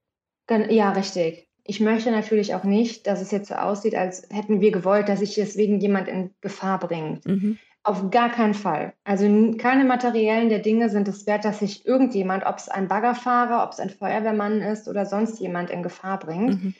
Ja, 0.69 0.91
richtig. 0.91 1.46
Ich 1.67 1.81
möchte 1.81 2.11
natürlich 2.11 2.55
auch 2.55 2.63
nicht, 2.63 3.07
dass 3.07 3.21
es 3.21 3.31
jetzt 3.31 3.49
so 3.49 3.55
aussieht, 3.55 3.93
als 3.93 4.27
hätten 4.31 4.61
wir 4.61 4.71
gewollt, 4.71 5.09
dass 5.09 5.19
sich 5.19 5.35
deswegen 5.35 5.79
jemand 5.79 6.07
in 6.07 6.31
Gefahr 6.39 6.79
bringt. 6.79 7.25
Mhm. 7.25 7.57
Auf 7.83 8.09
gar 8.09 8.29
keinen 8.29 8.53
Fall. 8.53 8.93
Also 9.03 9.25
keine 9.57 9.83
materiellen 9.83 10.49
der 10.49 10.59
Dinge 10.59 10.89
sind 10.89 11.07
es 11.07 11.27
wert, 11.27 11.45
dass 11.45 11.59
sich 11.59 11.85
irgendjemand, 11.85 12.45
ob 12.45 12.57
es 12.57 12.69
ein 12.69 12.87
Baggerfahrer, 12.87 13.63
ob 13.63 13.71
es 13.73 13.79
ein 13.79 13.89
Feuerwehrmann 13.89 14.61
ist 14.61 14.87
oder 14.87 15.05
sonst 15.05 15.39
jemand 15.39 15.69
in 15.69 15.83
Gefahr 15.83 16.19
bringt. 16.19 16.63
Mhm. 16.63 16.73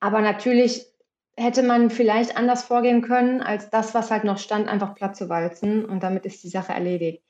Aber 0.00 0.20
natürlich 0.20 0.86
hätte 1.36 1.62
man 1.62 1.90
vielleicht 1.90 2.36
anders 2.36 2.64
vorgehen 2.64 3.02
können, 3.02 3.42
als 3.42 3.70
das, 3.70 3.94
was 3.94 4.10
halt 4.10 4.24
noch 4.24 4.38
stand, 4.38 4.68
einfach 4.68 4.94
platt 4.94 5.16
zu 5.16 5.28
walzen. 5.28 5.84
Und 5.84 6.02
damit 6.02 6.24
ist 6.26 6.42
die 6.44 6.48
Sache 6.48 6.72
erledigt. 6.72 7.22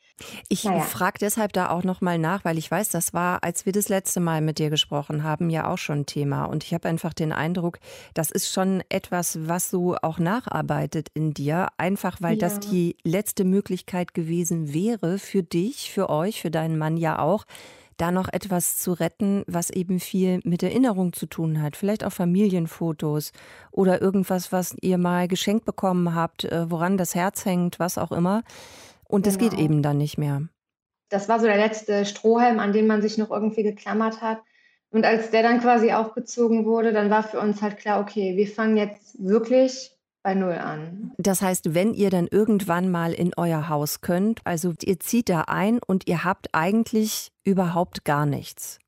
Ich 0.48 0.64
naja. 0.64 0.80
frage 0.80 1.18
deshalb 1.20 1.52
da 1.52 1.68
auch 1.68 1.84
nochmal 1.84 2.18
nach, 2.18 2.44
weil 2.44 2.56
ich 2.56 2.70
weiß, 2.70 2.88
das 2.88 3.12
war, 3.12 3.44
als 3.44 3.66
wir 3.66 3.72
das 3.72 3.90
letzte 3.90 4.18
Mal 4.20 4.40
mit 4.40 4.58
dir 4.58 4.70
gesprochen 4.70 5.22
haben, 5.24 5.50
ja 5.50 5.68
auch 5.68 5.76
schon 5.76 6.06
Thema. 6.06 6.46
Und 6.46 6.64
ich 6.64 6.72
habe 6.72 6.88
einfach 6.88 7.12
den 7.12 7.32
Eindruck, 7.32 7.78
das 8.14 8.30
ist 8.30 8.50
schon 8.50 8.82
etwas, 8.88 9.46
was 9.46 9.68
so 9.68 9.96
auch 10.00 10.18
nacharbeitet 10.18 11.08
in 11.12 11.34
dir, 11.34 11.68
einfach 11.76 12.22
weil 12.22 12.34
ja. 12.34 12.48
das 12.48 12.60
die 12.60 12.96
letzte 13.04 13.44
Möglichkeit 13.44 14.14
gewesen 14.14 14.72
wäre 14.72 15.18
für 15.18 15.42
dich, 15.42 15.90
für 15.90 16.08
euch, 16.08 16.40
für 16.40 16.50
deinen 16.50 16.78
Mann 16.78 16.96
ja 16.96 17.18
auch, 17.18 17.44
da 17.96 18.10
noch 18.10 18.28
etwas 18.32 18.78
zu 18.78 18.92
retten, 18.92 19.44
was 19.46 19.70
eben 19.70 20.00
viel 20.00 20.40
mit 20.44 20.62
Erinnerung 20.62 21.12
zu 21.12 21.26
tun 21.26 21.62
hat. 21.62 21.76
Vielleicht 21.76 22.04
auch 22.04 22.12
Familienfotos 22.12 23.32
oder 23.70 24.00
irgendwas, 24.00 24.52
was 24.52 24.76
ihr 24.80 24.98
mal 24.98 25.28
geschenkt 25.28 25.64
bekommen 25.64 26.14
habt, 26.14 26.44
äh, 26.44 26.70
woran 26.70 26.98
das 26.98 27.14
Herz 27.14 27.44
hängt, 27.44 27.78
was 27.78 27.98
auch 27.98 28.12
immer. 28.12 28.42
Und 29.08 29.22
genau. 29.22 29.32
das 29.32 29.38
geht 29.38 29.50
genau. 29.52 29.62
eben 29.62 29.82
dann 29.82 29.98
nicht 29.98 30.18
mehr. 30.18 30.42
Das 31.08 31.28
war 31.28 31.38
so 31.38 31.46
der 31.46 31.56
letzte 31.56 32.04
Strohhalm, 32.04 32.58
an 32.58 32.72
den 32.72 32.86
man 32.86 33.00
sich 33.00 33.16
noch 33.16 33.30
irgendwie 33.30 33.62
geklammert 33.62 34.20
hat. 34.20 34.42
Und 34.90 35.04
als 35.04 35.30
der 35.30 35.42
dann 35.42 35.60
quasi 35.60 35.92
aufgezogen 35.92 36.64
wurde, 36.64 36.92
dann 36.92 37.10
war 37.10 37.22
für 37.22 37.40
uns 37.40 37.62
halt 37.62 37.78
klar, 37.78 38.00
okay, 38.00 38.36
wir 38.36 38.46
fangen 38.46 38.76
jetzt 38.76 39.16
wirklich 39.18 39.95
bei 40.26 40.34
Null 40.34 40.54
an. 40.54 41.12
Das 41.18 41.40
heißt, 41.40 41.72
wenn 41.72 41.94
ihr 41.94 42.10
dann 42.10 42.26
irgendwann 42.28 42.90
mal 42.90 43.12
in 43.12 43.30
euer 43.36 43.68
Haus 43.68 44.00
könnt, 44.00 44.40
also 44.42 44.72
ihr 44.82 44.98
zieht 44.98 45.28
da 45.28 45.42
ein 45.42 45.78
und 45.86 46.08
ihr 46.08 46.24
habt 46.24 46.48
eigentlich 46.52 47.30
überhaupt 47.44 48.04
gar 48.04 48.26
nichts. 48.26 48.80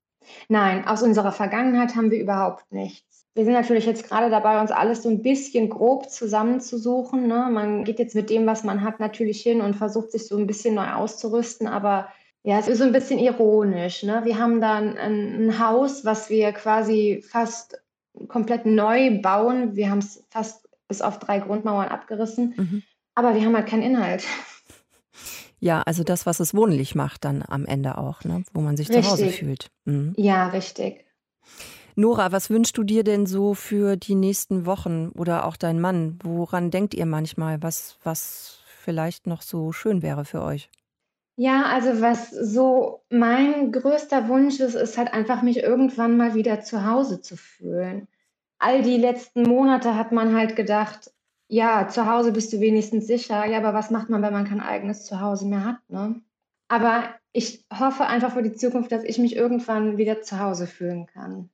Nein, 0.49 0.85
aus 0.85 1.01
unserer 1.01 1.31
Vergangenheit 1.31 1.95
haben 1.95 2.11
wir 2.11 2.21
überhaupt 2.21 2.73
nichts. 2.73 3.25
Wir 3.37 3.45
sind 3.45 3.53
natürlich 3.53 3.87
jetzt 3.87 4.09
gerade 4.09 4.31
dabei, 4.31 4.61
uns 4.61 4.73
alles 4.73 5.05
so 5.05 5.11
ein 5.11 5.23
bisschen 5.23 5.69
grob 5.69 6.11
zusammenzusuchen. 6.11 7.29
Ne? 7.29 7.49
Man 7.53 7.85
geht 7.85 8.01
jetzt 8.01 8.17
mit 8.17 8.31
dem, 8.31 8.45
was 8.45 8.65
man 8.65 8.83
hat, 8.83 8.99
natürlich 8.99 9.41
hin 9.41 9.61
und 9.61 9.77
versucht 9.77 10.11
sich 10.11 10.27
so 10.27 10.37
ein 10.37 10.49
bisschen 10.49 10.75
neu 10.75 10.91
auszurüsten, 10.91 11.69
aber 11.69 12.09
ja, 12.43 12.59
es 12.59 12.67
ist 12.67 12.79
so 12.79 12.85
ein 12.85 12.93
bisschen 12.93 13.21
ironisch. 13.21 14.03
Ne? 14.03 14.23
Wir 14.25 14.41
haben 14.41 14.61
dann 14.61 14.99
ein, 14.99 15.47
ein 15.47 15.59
Haus, 15.65 16.05
was 16.05 16.31
wir 16.31 16.51
quasi 16.51 17.23
fast 17.25 17.81
komplett 18.27 18.67
neu 18.67 19.21
bauen. 19.21 19.77
Wir 19.77 19.91
haben 19.91 20.01
es 20.01 20.25
fast 20.31 20.68
bis 20.89 21.03
auf 21.03 21.19
drei 21.19 21.39
Grundmauern 21.39 21.89
abgerissen, 21.89 22.55
mhm. 22.57 22.83
aber 23.15 23.35
wir 23.35 23.45
haben 23.45 23.55
halt 23.55 23.69
keinen 23.69 23.83
Inhalt. 23.83 24.25
Ja, 25.61 25.83
also 25.83 26.05
das, 26.05 26.25
was 26.25 26.41
es 26.41 26.55
wohnlich 26.55 26.95
macht, 26.95 27.25
dann 27.25 27.43
am 27.47 27.67
Ende 27.67 27.99
auch, 27.99 28.23
ne? 28.25 28.45
wo 28.55 28.61
man 28.61 28.77
sich 28.77 28.89
richtig. 28.89 29.05
zu 29.05 29.11
Hause 29.11 29.29
fühlt. 29.29 29.71
Mhm. 29.85 30.15
Ja, 30.17 30.49
richtig. 30.49 31.05
Nora, 31.97 32.31
was 32.31 32.49
wünschst 32.49 32.79
du 32.79 32.85
dir 32.85 33.03
denn 33.03 33.27
so 33.27 33.55
für 33.55 33.97
die 33.97 34.15
nächsten 34.15 34.67
Wochen 34.67 35.09
oder 35.09 35.45
auch 35.45 35.57
dein 35.57 35.81
Mann? 35.81 36.21
Woran 36.23 36.71
denkt 36.71 36.95
ihr 36.95 37.07
manchmal, 37.07 37.61
was, 37.61 37.99
was 38.05 38.61
vielleicht 38.65 39.27
noch 39.27 39.43
so 39.43 39.73
schön 39.73 40.01
wäre 40.01 40.25
für 40.25 40.43
euch? 40.43 40.71
Ja, 41.35 41.67
also 41.67 42.01
was 42.01 42.31
so 42.31 43.03
mein 43.11 43.73
größter 43.73 44.29
Wunsch 44.29 44.61
ist, 44.61 44.75
ist 44.75 44.97
halt 44.97 45.13
einfach 45.13 45.43
mich 45.43 45.59
irgendwann 45.59 46.17
mal 46.17 46.35
wieder 46.35 46.61
zu 46.61 46.85
Hause 46.85 47.21
zu 47.21 47.37
fühlen. 47.37 48.07
All 48.59 48.83
die 48.83 48.97
letzten 48.97 49.43
Monate 49.43 49.95
hat 49.95 50.13
man 50.13 50.35
halt 50.35 50.57
gedacht, 50.57 51.13
ja, 51.49 51.89
zu 51.89 52.07
Hause 52.07 52.33
bist 52.33 52.53
du 52.53 52.61
wenigstens 52.61 53.07
sicher. 53.07 53.47
Ja, 53.47 53.59
aber 53.59 53.73
was 53.73 53.91
macht 53.91 54.11
man, 54.11 54.23
wenn 54.23 54.33
man 54.33 54.47
kein 54.47 54.61
eigenes 54.61 55.05
Zuhause 55.07 55.47
mehr 55.47 55.65
hat, 55.65 55.79
ne? 55.89 56.21
Aber 56.69 57.05
ich 57.33 57.65
hoffe 57.73 58.07
einfach 58.07 58.35
für 58.35 58.43
die 58.43 58.53
Zukunft, 58.53 58.93
dass 58.93 59.05
ich 59.05 59.19
mich 59.19 59.37
irgendwann 59.37 59.97
wieder 59.97 60.21
zu 60.21 60.39
Hause 60.39 60.67
fühlen 60.67 61.07
kann. 61.07 61.49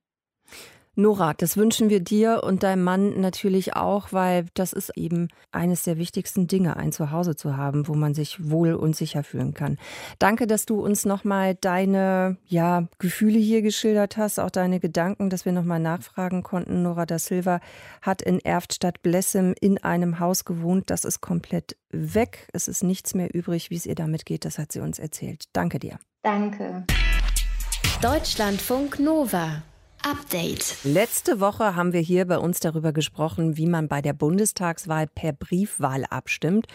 Nora, 0.97 1.35
das 1.35 1.57
wünschen 1.57 1.91
wir 1.91 2.01
dir 2.01 2.43
und 2.45 2.63
deinem 2.63 2.85
Mann 2.85 3.21
natürlich 3.21 3.75
auch, 3.75 4.13
weil 4.13 4.47
das 4.55 4.73
ist 4.73 4.97
eben 4.97 5.29
eines 5.51 5.83
der 5.83 5.99
wichtigsten 5.99 6.47
Dinge, 6.47 6.77
ein 6.77 6.93
Zuhause 6.93 7.35
zu 7.35 7.57
haben, 7.57 7.89
wo 7.89 7.95
man 7.95 8.15
sich 8.15 8.51
wohl 8.51 8.75
und 8.75 8.95
sicher 8.95 9.25
fühlen 9.25 9.55
kann. 9.55 9.79
Danke, 10.19 10.47
dass 10.47 10.67
du 10.67 10.81
uns 10.85 11.05
nochmal 11.05 11.57
deine 11.57 12.37
ja, 12.47 12.87
Gefühle 12.99 13.39
hier 13.39 13.63
geschildert 13.63 14.17
hast, 14.17 14.39
auch 14.39 14.51
deine 14.51 14.79
Gedanken, 14.79 15.31
dass 15.31 15.45
wir 15.45 15.53
nochmal 15.53 15.81
nachfragen 15.81 16.43
konnten. 16.43 16.83
Nora 16.83 17.07
da 17.07 17.19
Silva 17.19 17.61
hat 18.01 18.23
in 18.23 18.39
Erftstadt 18.39 19.03
Blessem 19.03 19.55
in 19.61 19.79
einem 19.79 20.21
Haus 20.21 20.45
gewohnt. 20.45 20.91
Das 20.91 21.05
ist 21.05 21.21
komplett 21.21 21.77
weg. 21.91 22.49
Es 22.53 22.69
ist 22.69 22.85
nichts 22.85 23.15
mehr 23.15 23.35
übrig. 23.35 23.71
Wie 23.71 23.77
es 23.77 23.87
ihr 23.87 23.97
damit 23.97 24.27
geht, 24.27 24.45
das 24.45 24.59
hat 24.59 24.71
sie 24.73 24.81
uns 24.81 24.99
erzählt. 24.99 25.47
Danke 25.53 25.79
dir. 25.79 25.99
Danke. 26.23 26.85
Deutschlandfunk 28.01 29.01
Nova. 29.01 29.63
Update. 30.05 30.77
Letzte 30.85 31.41
Woche 31.41 31.77
haben 31.77 31.95
wir 31.95 32.01
hier 32.01 32.27
bei 32.27 32.37
uns 32.37 32.61
darüber 32.61 32.93
gesprochen, 32.93 33.57
wie 33.57 33.67
man 33.67 33.89
bei 33.89 34.03
der 34.03 34.13
Bundestagswahl 34.13 35.07
per 35.07 35.33
Briefwahl 35.33 36.05
abstimmt. 36.11 36.67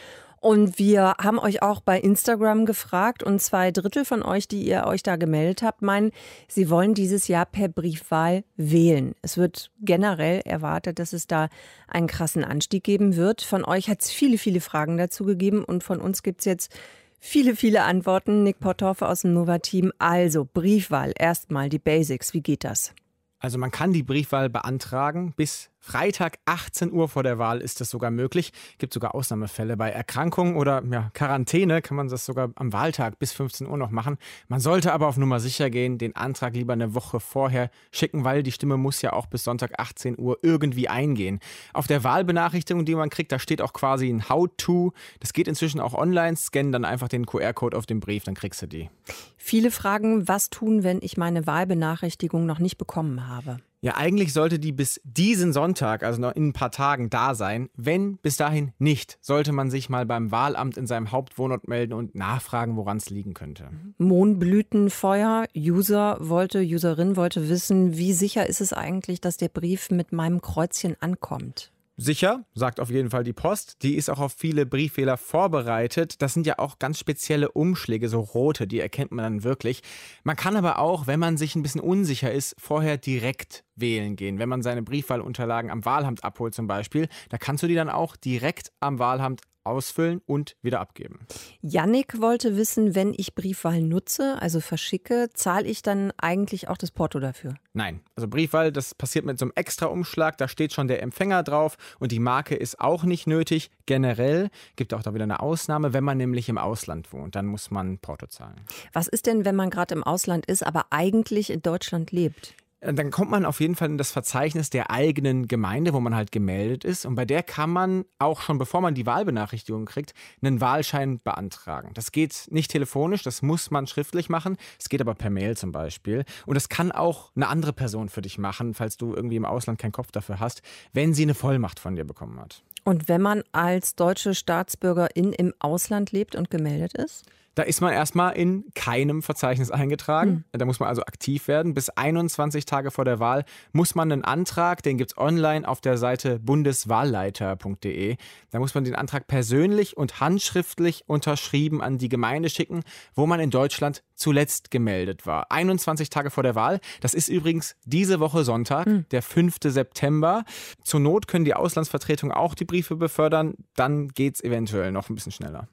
Und 0.42 0.80
wir 0.80 1.14
haben 1.22 1.38
euch 1.38 1.62
auch 1.62 1.82
bei 1.82 2.00
Instagram 2.00 2.66
gefragt 2.66 3.22
und 3.22 3.40
zwei 3.40 3.70
Drittel 3.70 4.04
von 4.04 4.24
euch, 4.24 4.48
die 4.48 4.64
ihr 4.64 4.86
euch 4.88 5.04
da 5.04 5.16
gemeldet 5.16 5.62
habt, 5.62 5.84
meinen, 5.84 6.12
sie 6.48 6.72
wollen 6.72 6.96
dieses 6.96 7.28
Jahr 7.28 7.46
per 7.46 7.68
Briefwahl 7.68 8.44
wählen. 8.56 9.14
Es 9.22 9.38
wird 9.38 9.70
generell 9.80 10.42
erwartet, 10.44 10.98
dass 10.98 11.14
es 11.14 11.28
da 11.28 11.50
einen 11.88 12.08
krassen 12.08 12.44
Anstieg 12.44 12.84
geben 12.84 13.16
wird. 13.16 13.44
Von 13.44 13.64
euch 13.64 13.90
hat 13.90 14.02
es 14.02 14.10
viele, 14.10 14.40
viele 14.40 14.62
Fragen 14.62 14.98
dazu 14.98 15.24
gegeben 15.26 15.64
und 15.64 15.84
von 15.84 16.02
uns 16.02 16.24
gibt 16.24 16.40
es 16.40 16.46
jetzt 16.46 16.72
viele, 17.20 17.56
viele 17.56 17.84
Antworten. 17.84 18.44
Nick 18.44 18.60
Porthoff 18.60 19.04
aus 19.04 19.22
dem 19.22 19.34
Nova-Team. 19.34 19.92
Also 20.00 20.48
Briefwahl, 20.52 21.14
erstmal 21.16 21.70
die 21.70 21.80
Basics. 21.80 22.34
Wie 22.34 22.42
geht 22.42 22.64
das? 22.64 22.94
Also 23.40 23.58
man 23.58 23.72
kann 23.72 23.94
die 23.94 24.04
Briefwahl 24.04 24.50
beantragen 24.50 25.34
bis 25.36 25.70
Freitag 25.90 26.38
18 26.46 26.92
Uhr 26.92 27.10
vor 27.10 27.24
der 27.24 27.40
Wahl 27.40 27.62
ist 27.62 27.82
das 27.82 27.90
sogar 27.90 28.12
möglich. 28.12 28.54
Gibt 28.78 28.94
sogar 28.94 29.16
Ausnahmefälle. 29.16 29.76
Bei 29.76 29.90
Erkrankungen 29.90 30.56
oder 30.56 30.84
ja, 30.88 31.10
Quarantäne 31.16 31.82
kann 31.82 31.98
man 31.98 32.10
das 32.10 32.28
sogar 32.28 32.52
am 32.58 32.72
Wahltag 32.74 33.18
bis 33.18 33.32
15 33.32 33.66
Uhr 33.66 33.76
noch 33.76 33.90
machen. 33.90 34.20
Man 34.50 34.60
sollte 34.60 34.94
aber 34.94 35.08
auf 35.08 35.18
Nummer 35.18 35.40
sicher 35.40 35.72
gehen, 35.72 35.98
den 35.98 36.16
Antrag 36.16 36.54
lieber 36.54 36.74
eine 36.74 36.94
Woche 36.94 37.20
vorher 37.20 37.72
schicken, 37.92 38.24
weil 38.24 38.44
die 38.44 38.52
Stimme 38.52 38.78
muss 38.78 39.02
ja 39.02 39.14
auch 39.14 39.26
bis 39.26 39.44
Sonntag 39.44 39.80
18 39.80 40.20
Uhr 40.20 40.38
irgendwie 40.44 40.90
eingehen. 40.90 41.40
Auf 41.74 41.88
der 41.88 42.04
Wahlbenachrichtigung, 42.04 42.86
die 42.86 42.94
man 42.94 43.10
kriegt, 43.10 43.32
da 43.32 43.40
steht 43.40 43.60
auch 43.60 43.74
quasi 43.74 44.10
ein 44.10 44.30
How-To. 44.30 44.94
Das 45.22 45.34
geht 45.34 45.48
inzwischen 45.48 45.80
auch 45.80 45.96
online. 45.96 46.38
Scan 46.38 46.72
dann 46.72 46.86
einfach 46.86 47.08
den 47.08 47.26
QR-Code 47.26 47.76
auf 47.76 47.88
dem 47.88 48.00
Brief, 48.00 48.26
dann 48.26 48.36
kriegst 48.36 48.62
du 48.62 48.68
die. 48.68 48.92
Viele 49.38 49.72
fragen, 49.72 50.28
was 50.28 50.52
tun, 50.52 50.84
wenn 50.84 51.00
ich 51.02 51.18
meine 51.18 51.48
Wahlbenachrichtigung 51.48 52.46
noch 52.46 52.60
nicht 52.60 52.78
bekommen 52.78 53.28
habe? 53.28 53.58
Ja, 53.82 53.96
eigentlich 53.96 54.34
sollte 54.34 54.60
die 54.60 54.74
bis 54.74 55.00
diesen 55.06 55.54
Sonntag, 55.54 56.04
also 56.04 56.20
noch 56.20 56.36
in 56.36 56.50
ein 56.50 56.54
paar 56.54 56.72
Tagen, 56.72 57.10
da 57.10 57.34
sein. 57.34 57.70
Wenn 57.78 58.18
bis 58.18 58.36
dahin 58.36 58.74
nicht, 58.78 59.18
sollte 59.22 59.54
man 59.54 59.72
sich 59.72 59.90
mal 59.90 60.06
beim 60.06 60.32
Wahlamt 60.32 60.78
in 60.78 60.86
seinem 60.86 61.12
Hauptwohnort 61.12 61.70
melden 61.70 61.94
und 61.94 62.14
nachfragen, 62.14 62.76
woran 62.76 62.98
es 62.98 63.10
liegen 63.10 63.34
könnte. 63.34 63.70
Mohnblütenfeuer. 63.98 65.46
User 65.56 66.18
wollte, 66.20 66.60
Userin 66.60 67.16
wollte 67.16 67.48
wissen, 67.48 67.98
wie 67.98 68.12
sicher 68.12 68.48
ist 68.48 68.60
es 68.60 68.74
eigentlich, 68.74 69.22
dass 69.22 69.38
der 69.38 69.50
Brief 69.50 69.92
mit 69.92 70.12
meinem 70.12 70.42
Kreuzchen 70.42 70.98
ankommt? 71.00 71.72
Sicher, 72.02 72.46
sagt 72.54 72.80
auf 72.80 72.90
jeden 72.90 73.10
Fall 73.10 73.26
die 73.26 73.34
Post. 73.34 73.84
Die 73.84 73.96
ist 73.96 74.10
auch 74.10 74.20
auf 74.20 74.32
viele 74.32 74.66
Brieffehler 74.66 75.18
vorbereitet. 75.18 76.22
Das 76.22 76.34
sind 76.34 76.48
ja 76.48 76.58
auch 76.58 76.80
ganz 76.80 76.98
spezielle 76.98 77.52
Umschläge, 77.52 78.08
so 78.08 78.22
rote, 78.22 78.68
die 78.68 78.80
erkennt 78.80 79.12
man 79.12 79.24
dann 79.24 79.44
wirklich. 79.44 79.82
Man 80.24 80.38
kann 80.38 80.56
aber 80.56 80.80
auch, 80.80 81.08
wenn 81.08 81.20
man 81.20 81.36
sich 81.36 81.58
ein 81.58 81.62
bisschen 81.62 81.82
unsicher 81.82 82.32
ist, 82.32 82.56
vorher 82.58 82.96
direkt 82.96 83.66
wählen 83.76 84.16
gehen. 84.16 84.40
Wenn 84.40 84.48
man 84.48 84.62
seine 84.62 84.82
Briefwahlunterlagen 84.82 85.70
am 85.70 85.84
Wahlamt 85.84 86.24
abholt 86.24 86.56
zum 86.56 86.68
Beispiel, 86.68 87.10
da 87.28 87.38
kannst 87.38 87.64
du 87.64 87.68
die 87.68 87.76
dann 87.76 87.90
auch 87.90 88.16
direkt 88.16 88.72
am 88.80 88.98
Wahlamt 88.98 89.42
ausfüllen 89.70 90.22
und 90.26 90.56
wieder 90.62 90.80
abgeben. 90.80 91.20
Yannick 91.62 92.22
wollte 92.22 92.58
wissen, 92.58 92.96
wenn 92.96 93.14
ich 93.16 93.36
Briefwahl 93.36 93.82
nutze, 93.82 94.42
also 94.42 94.60
verschicke, 94.60 95.30
zahle 95.34 95.68
ich 95.68 95.82
dann 95.82 96.12
eigentlich 96.18 96.68
auch 96.68 96.78
das 96.78 96.92
Porto 96.92 97.20
dafür? 97.20 97.56
Nein, 97.74 98.02
also 98.16 98.28
Briefwahl, 98.28 98.72
das 98.72 98.96
passiert 98.96 99.26
mit 99.26 99.40
so 99.40 99.46
einem 99.46 99.54
extra 99.56 99.86
Umschlag, 99.86 100.38
da 100.38 100.48
steht 100.48 100.74
schon 100.74 100.88
der 100.88 101.02
Empfänger 101.02 101.44
drauf 101.44 101.78
und 102.00 102.12
die 102.12 102.20
Marke 102.20 102.56
ist 102.56 102.80
auch 102.80 103.04
nicht 103.04 103.28
nötig. 103.28 103.70
Generell 103.86 104.50
gibt 104.76 104.94
auch 104.94 105.04
da 105.04 105.14
wieder 105.14 105.24
eine 105.24 105.40
Ausnahme, 105.40 105.94
wenn 105.94 106.04
man 106.04 106.18
nämlich 106.18 106.50
im 106.50 106.58
Ausland 106.58 107.14
wohnt, 107.14 107.36
dann 107.36 107.46
muss 107.46 107.72
man 107.72 108.00
Porto 108.00 108.28
zahlen. 108.28 108.62
Was 108.94 109.08
ist 109.08 109.26
denn, 109.26 109.46
wenn 109.46 109.56
man 109.56 109.70
gerade 109.70 109.96
im 109.96 110.04
Ausland 110.04 110.46
ist, 110.46 110.66
aber 110.66 110.88
eigentlich 110.90 111.50
in 111.50 111.62
Deutschland 111.62 112.12
lebt? 112.12 112.56
Äh, 112.80 112.94
dann 112.94 113.12
kommt 113.12 113.32
man 113.32 113.46
auf 113.46 113.60
jeden 113.60 113.76
Fall 113.76 113.90
in 113.90 113.98
das 113.98 114.12
Verzeichnis 114.12 114.70
der 114.70 114.92
eigenen 114.92 115.48
Gemeinde, 115.48 115.94
wo 115.94 116.00
man 116.00 116.16
halt 116.16 116.32
gemeldet 116.32 116.84
ist. 116.84 117.06
Und 117.06 117.16
bei 117.16 117.26
der 117.26 117.44
kann 117.44 117.70
man 117.70 118.06
auch 118.20 118.42
schon, 118.42 118.58
bevor 118.58 118.82
man 118.82 118.96
die 118.96 119.06
Wahlbenachrichtigung 119.06 119.86
kriegt, 119.86 120.14
einen 120.42 120.62
Wahlschein 120.62 121.20
beantragen. 121.20 121.92
Das 121.94 122.12
geht 122.12 122.48
nicht 122.50 122.72
telefonisch, 122.72 123.24
das 123.24 123.42
muss 123.42 123.72
man 123.72 123.88
schriftlich 123.88 124.30
machen. 124.30 124.58
Es 124.80 124.90
geht 124.90 125.02
aber 125.02 125.16
per 125.16 125.30
Mail 125.30 125.58
zum 125.58 125.72
Beispiel. 125.72 126.26
Und 126.46 126.56
das 126.56 126.70
kann 126.70 126.92
auch 126.92 127.32
eine 127.36 127.48
andere 127.48 127.74
Person 127.74 128.10
für 128.10 128.22
dich 128.22 128.38
machen, 128.38 128.74
falls 128.74 128.98
du 128.98 129.14
irgendwie 129.14 129.36
im 129.36 129.46
Ausland 129.46 129.80
keinen 129.80 129.92
Kopf 129.92 130.12
dafür 130.12 130.40
hast, 130.40 130.62
wenn 130.94 131.14
sie 131.14 131.24
eine 131.24 131.34
Vollmacht 131.34 131.80
von 131.80 131.96
dir 131.96 132.06
bekommen 132.06 132.40
hat. 132.40 132.64
Und 132.86 133.08
wenn 133.08 133.22
man 133.22 133.44
als 133.52 133.96
deutsche 133.96 134.34
Staatsbürgerin 134.34 135.34
im 135.34 135.54
Ausland 135.60 136.12
lebt 136.12 136.36
und 136.36 136.50
gemeldet 136.50 136.94
ist? 136.94 137.26
Da 137.60 137.66
ist 137.66 137.82
man 137.82 137.92
erstmal 137.92 138.38
in 138.38 138.64
keinem 138.74 139.22
Verzeichnis 139.22 139.70
eingetragen. 139.70 140.46
Mhm. 140.54 140.58
Da 140.58 140.64
muss 140.64 140.80
man 140.80 140.88
also 140.88 141.02
aktiv 141.02 141.50
werden. 141.50 141.74
Bis 141.74 141.90
21 141.90 142.64
Tage 142.64 142.90
vor 142.90 143.04
der 143.04 143.20
Wahl 143.20 143.44
muss 143.74 143.96
man 143.96 144.10
einen 144.14 144.24
Antrag, 144.24 144.82
den 144.82 144.98
gibt 144.98 145.12
es 145.12 145.18
online 145.18 145.68
auf 145.68 145.82
der 145.82 145.98
Seite 145.98 146.40
bundeswahlleiter.de. 146.40 148.16
Da 148.52 148.60
muss 148.60 148.76
man 148.76 148.86
den 148.86 148.96
Antrag 148.96 149.28
persönlich 149.28 149.98
und 149.98 150.22
handschriftlich 150.22 151.04
unterschrieben 151.08 151.82
an 151.82 151.98
die 151.98 152.08
Gemeinde 152.08 152.50
schicken, 152.50 152.84
wo 153.14 153.26
man 153.26 153.42
in 153.42 153.50
Deutschland 153.50 154.04
zuletzt 154.16 154.72
gemeldet 154.72 155.26
war. 155.26 155.52
21 155.52 156.10
Tage 156.10 156.30
vor 156.30 156.44
der 156.44 156.56
Wahl. 156.56 156.80
Das 157.02 157.14
ist 157.14 157.28
übrigens 157.28 157.76
diese 157.84 158.22
Woche 158.22 158.46
Sonntag, 158.46 158.88
mhm. 158.88 159.06
der 159.12 159.22
5. 159.22 159.58
September. 159.66 160.46
Zur 160.86 161.02
Not 161.02 161.28
können 161.28 161.44
die 161.44 161.56
Auslandsvertretungen 161.56 162.34
auch 162.34 162.56
die 162.56 162.64
Briefe 162.64 162.96
befördern. 162.96 163.56
Dann 163.76 164.08
geht 164.08 164.36
es 164.36 164.44
eventuell 164.46 164.94
noch 164.94 165.10
ein 165.10 165.16
bisschen 165.16 165.34
schneller. 165.34 165.68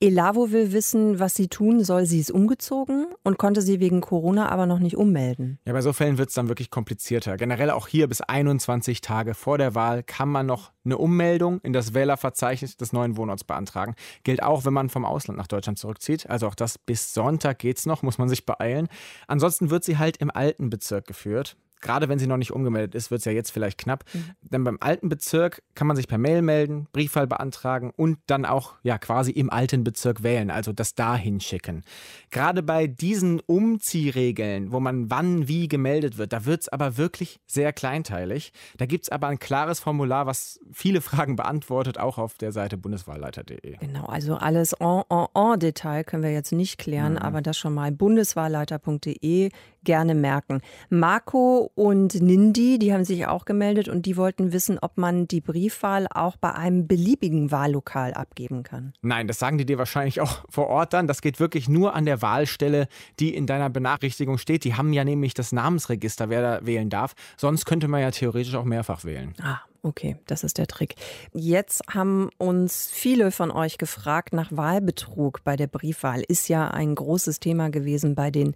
Elavo 0.00 0.50
will 0.50 0.72
wissen, 0.72 1.18
was 1.18 1.34
sie 1.34 1.48
tun 1.48 1.84
soll. 1.84 2.04
Sie 2.06 2.20
ist 2.20 2.30
umgezogen 2.30 3.06
und 3.22 3.38
konnte 3.38 3.62
sie 3.62 3.80
wegen 3.80 4.00
Corona 4.00 4.48
aber 4.48 4.66
noch 4.66 4.78
nicht 4.78 4.96
ummelden. 4.96 5.58
Ja, 5.64 5.72
bei 5.72 5.80
so 5.80 5.92
Fällen 5.92 6.18
wird 6.18 6.28
es 6.28 6.34
dann 6.34 6.48
wirklich 6.48 6.70
komplizierter. 6.70 7.36
Generell 7.36 7.70
auch 7.70 7.88
hier 7.88 8.08
bis 8.08 8.20
21 8.20 9.00
Tage 9.00 9.34
vor 9.34 9.56
der 9.56 9.74
Wahl 9.74 10.02
kann 10.02 10.28
man 10.28 10.46
noch 10.46 10.72
eine 10.84 10.98
Ummeldung 10.98 11.60
in 11.62 11.72
das 11.72 11.94
Wählerverzeichnis 11.94 12.76
des 12.76 12.92
neuen 12.92 13.16
Wohnorts 13.16 13.44
beantragen. 13.44 13.94
Gilt 14.24 14.42
auch, 14.42 14.64
wenn 14.64 14.72
man 14.74 14.90
vom 14.90 15.04
Ausland 15.04 15.38
nach 15.38 15.46
Deutschland 15.46 15.78
zurückzieht. 15.78 16.28
Also 16.28 16.48
auch 16.48 16.54
das 16.54 16.76
bis 16.76 17.14
Sonntag 17.14 17.58
geht's 17.58 17.86
noch, 17.86 18.02
muss 18.02 18.18
man 18.18 18.28
sich 18.28 18.44
beeilen. 18.44 18.88
Ansonsten 19.26 19.70
wird 19.70 19.84
sie 19.84 19.96
halt 19.96 20.18
im 20.18 20.30
alten 20.30 20.70
Bezirk 20.70 21.06
geführt 21.06 21.56
gerade 21.84 22.08
wenn 22.08 22.18
sie 22.18 22.26
noch 22.26 22.36
nicht 22.36 22.50
umgemeldet 22.50 22.96
ist, 22.96 23.12
wird 23.12 23.20
es 23.20 23.24
ja 23.26 23.32
jetzt 23.32 23.50
vielleicht 23.50 23.78
knapp. 23.78 24.04
Mhm. 24.12 24.30
Denn 24.40 24.64
beim 24.64 24.78
alten 24.80 25.08
Bezirk 25.08 25.62
kann 25.74 25.86
man 25.86 25.96
sich 25.96 26.08
per 26.08 26.18
Mail 26.18 26.42
melden, 26.42 26.88
Briefwahl 26.92 27.28
beantragen 27.28 27.92
und 27.94 28.18
dann 28.26 28.44
auch 28.44 28.74
ja 28.82 28.98
quasi 28.98 29.30
im 29.30 29.50
alten 29.50 29.84
Bezirk 29.84 30.24
wählen, 30.24 30.50
also 30.50 30.72
das 30.72 30.94
dahin 30.96 31.40
schicken. 31.40 31.84
Gerade 32.30 32.62
bei 32.62 32.88
diesen 32.88 33.40
Umziehregeln, 33.40 34.72
wo 34.72 34.80
man 34.80 35.10
wann 35.10 35.46
wie 35.46 35.68
gemeldet 35.68 36.18
wird, 36.18 36.32
da 36.32 36.46
wird 36.46 36.62
es 36.62 36.68
aber 36.68 36.96
wirklich 36.96 37.38
sehr 37.46 37.72
kleinteilig. 37.72 38.52
Da 38.78 38.86
gibt 38.86 39.04
es 39.04 39.10
aber 39.10 39.28
ein 39.28 39.38
klares 39.38 39.78
Formular, 39.78 40.26
was 40.26 40.58
viele 40.72 41.00
Fragen 41.04 41.36
beantwortet, 41.36 41.98
auch 41.98 42.18
auf 42.18 42.38
der 42.38 42.52
Seite 42.52 42.78
bundeswahlleiter.de. 42.78 43.76
Genau, 43.76 44.06
also 44.06 44.36
alles 44.36 44.72
en, 44.72 45.02
en, 45.10 45.26
en 45.34 45.60
Detail 45.60 46.04
können 46.04 46.22
wir 46.22 46.32
jetzt 46.32 46.52
nicht 46.52 46.78
klären, 46.78 47.12
mhm. 47.12 47.18
aber 47.18 47.42
das 47.42 47.58
schon 47.58 47.74
mal 47.74 47.92
bundeswahlleiter.de 47.92 49.50
gerne 49.84 50.14
merken. 50.14 50.60
Marco 50.90 51.70
und 51.74 52.20
Nindi, 52.20 52.78
die 52.78 52.92
haben 52.92 53.04
sich 53.04 53.26
auch 53.26 53.44
gemeldet 53.44 53.88
und 53.88 54.06
die 54.06 54.16
wollten 54.16 54.52
wissen, 54.52 54.78
ob 54.80 54.96
man 54.96 55.28
die 55.28 55.40
Briefwahl 55.40 56.06
auch 56.12 56.36
bei 56.36 56.52
einem 56.52 56.86
beliebigen 56.86 57.50
Wahllokal 57.50 58.14
abgeben 58.14 58.62
kann. 58.62 58.92
Nein, 59.02 59.28
das 59.28 59.38
sagen 59.38 59.58
die 59.58 59.66
dir 59.66 59.78
wahrscheinlich 59.78 60.20
auch 60.20 60.44
vor 60.48 60.68
Ort 60.68 60.92
dann. 60.92 61.06
Das 61.06 61.22
geht 61.22 61.40
wirklich 61.40 61.68
nur 61.68 61.94
an 61.94 62.04
der 62.04 62.22
Wahlstelle, 62.22 62.88
die 63.20 63.34
in 63.34 63.46
deiner 63.46 63.70
Benachrichtigung 63.70 64.38
steht. 64.38 64.64
Die 64.64 64.74
haben 64.74 64.92
ja 64.92 65.04
nämlich 65.04 65.34
das 65.34 65.52
Namensregister, 65.52 66.30
wer 66.30 66.42
da 66.42 66.66
wählen 66.66 66.90
darf. 66.90 67.14
Sonst 67.36 67.64
könnte 67.64 67.88
man 67.88 68.00
ja 68.00 68.10
theoretisch 68.10 68.54
auch 68.54 68.64
mehrfach 68.64 69.04
wählen. 69.04 69.34
Ah, 69.42 69.60
Okay, 69.84 70.16
das 70.24 70.44
ist 70.44 70.56
der 70.56 70.66
Trick. 70.66 70.94
Jetzt 71.34 71.82
haben 71.92 72.30
uns 72.38 72.88
viele 72.90 73.30
von 73.30 73.50
euch 73.50 73.76
gefragt 73.76 74.32
nach 74.32 74.50
Wahlbetrug 74.50 75.44
bei 75.44 75.56
der 75.56 75.66
Briefwahl. 75.66 76.22
Ist 76.26 76.48
ja 76.48 76.68
ein 76.68 76.94
großes 76.94 77.38
Thema 77.38 77.68
gewesen 77.68 78.14
bei 78.14 78.30
den 78.30 78.54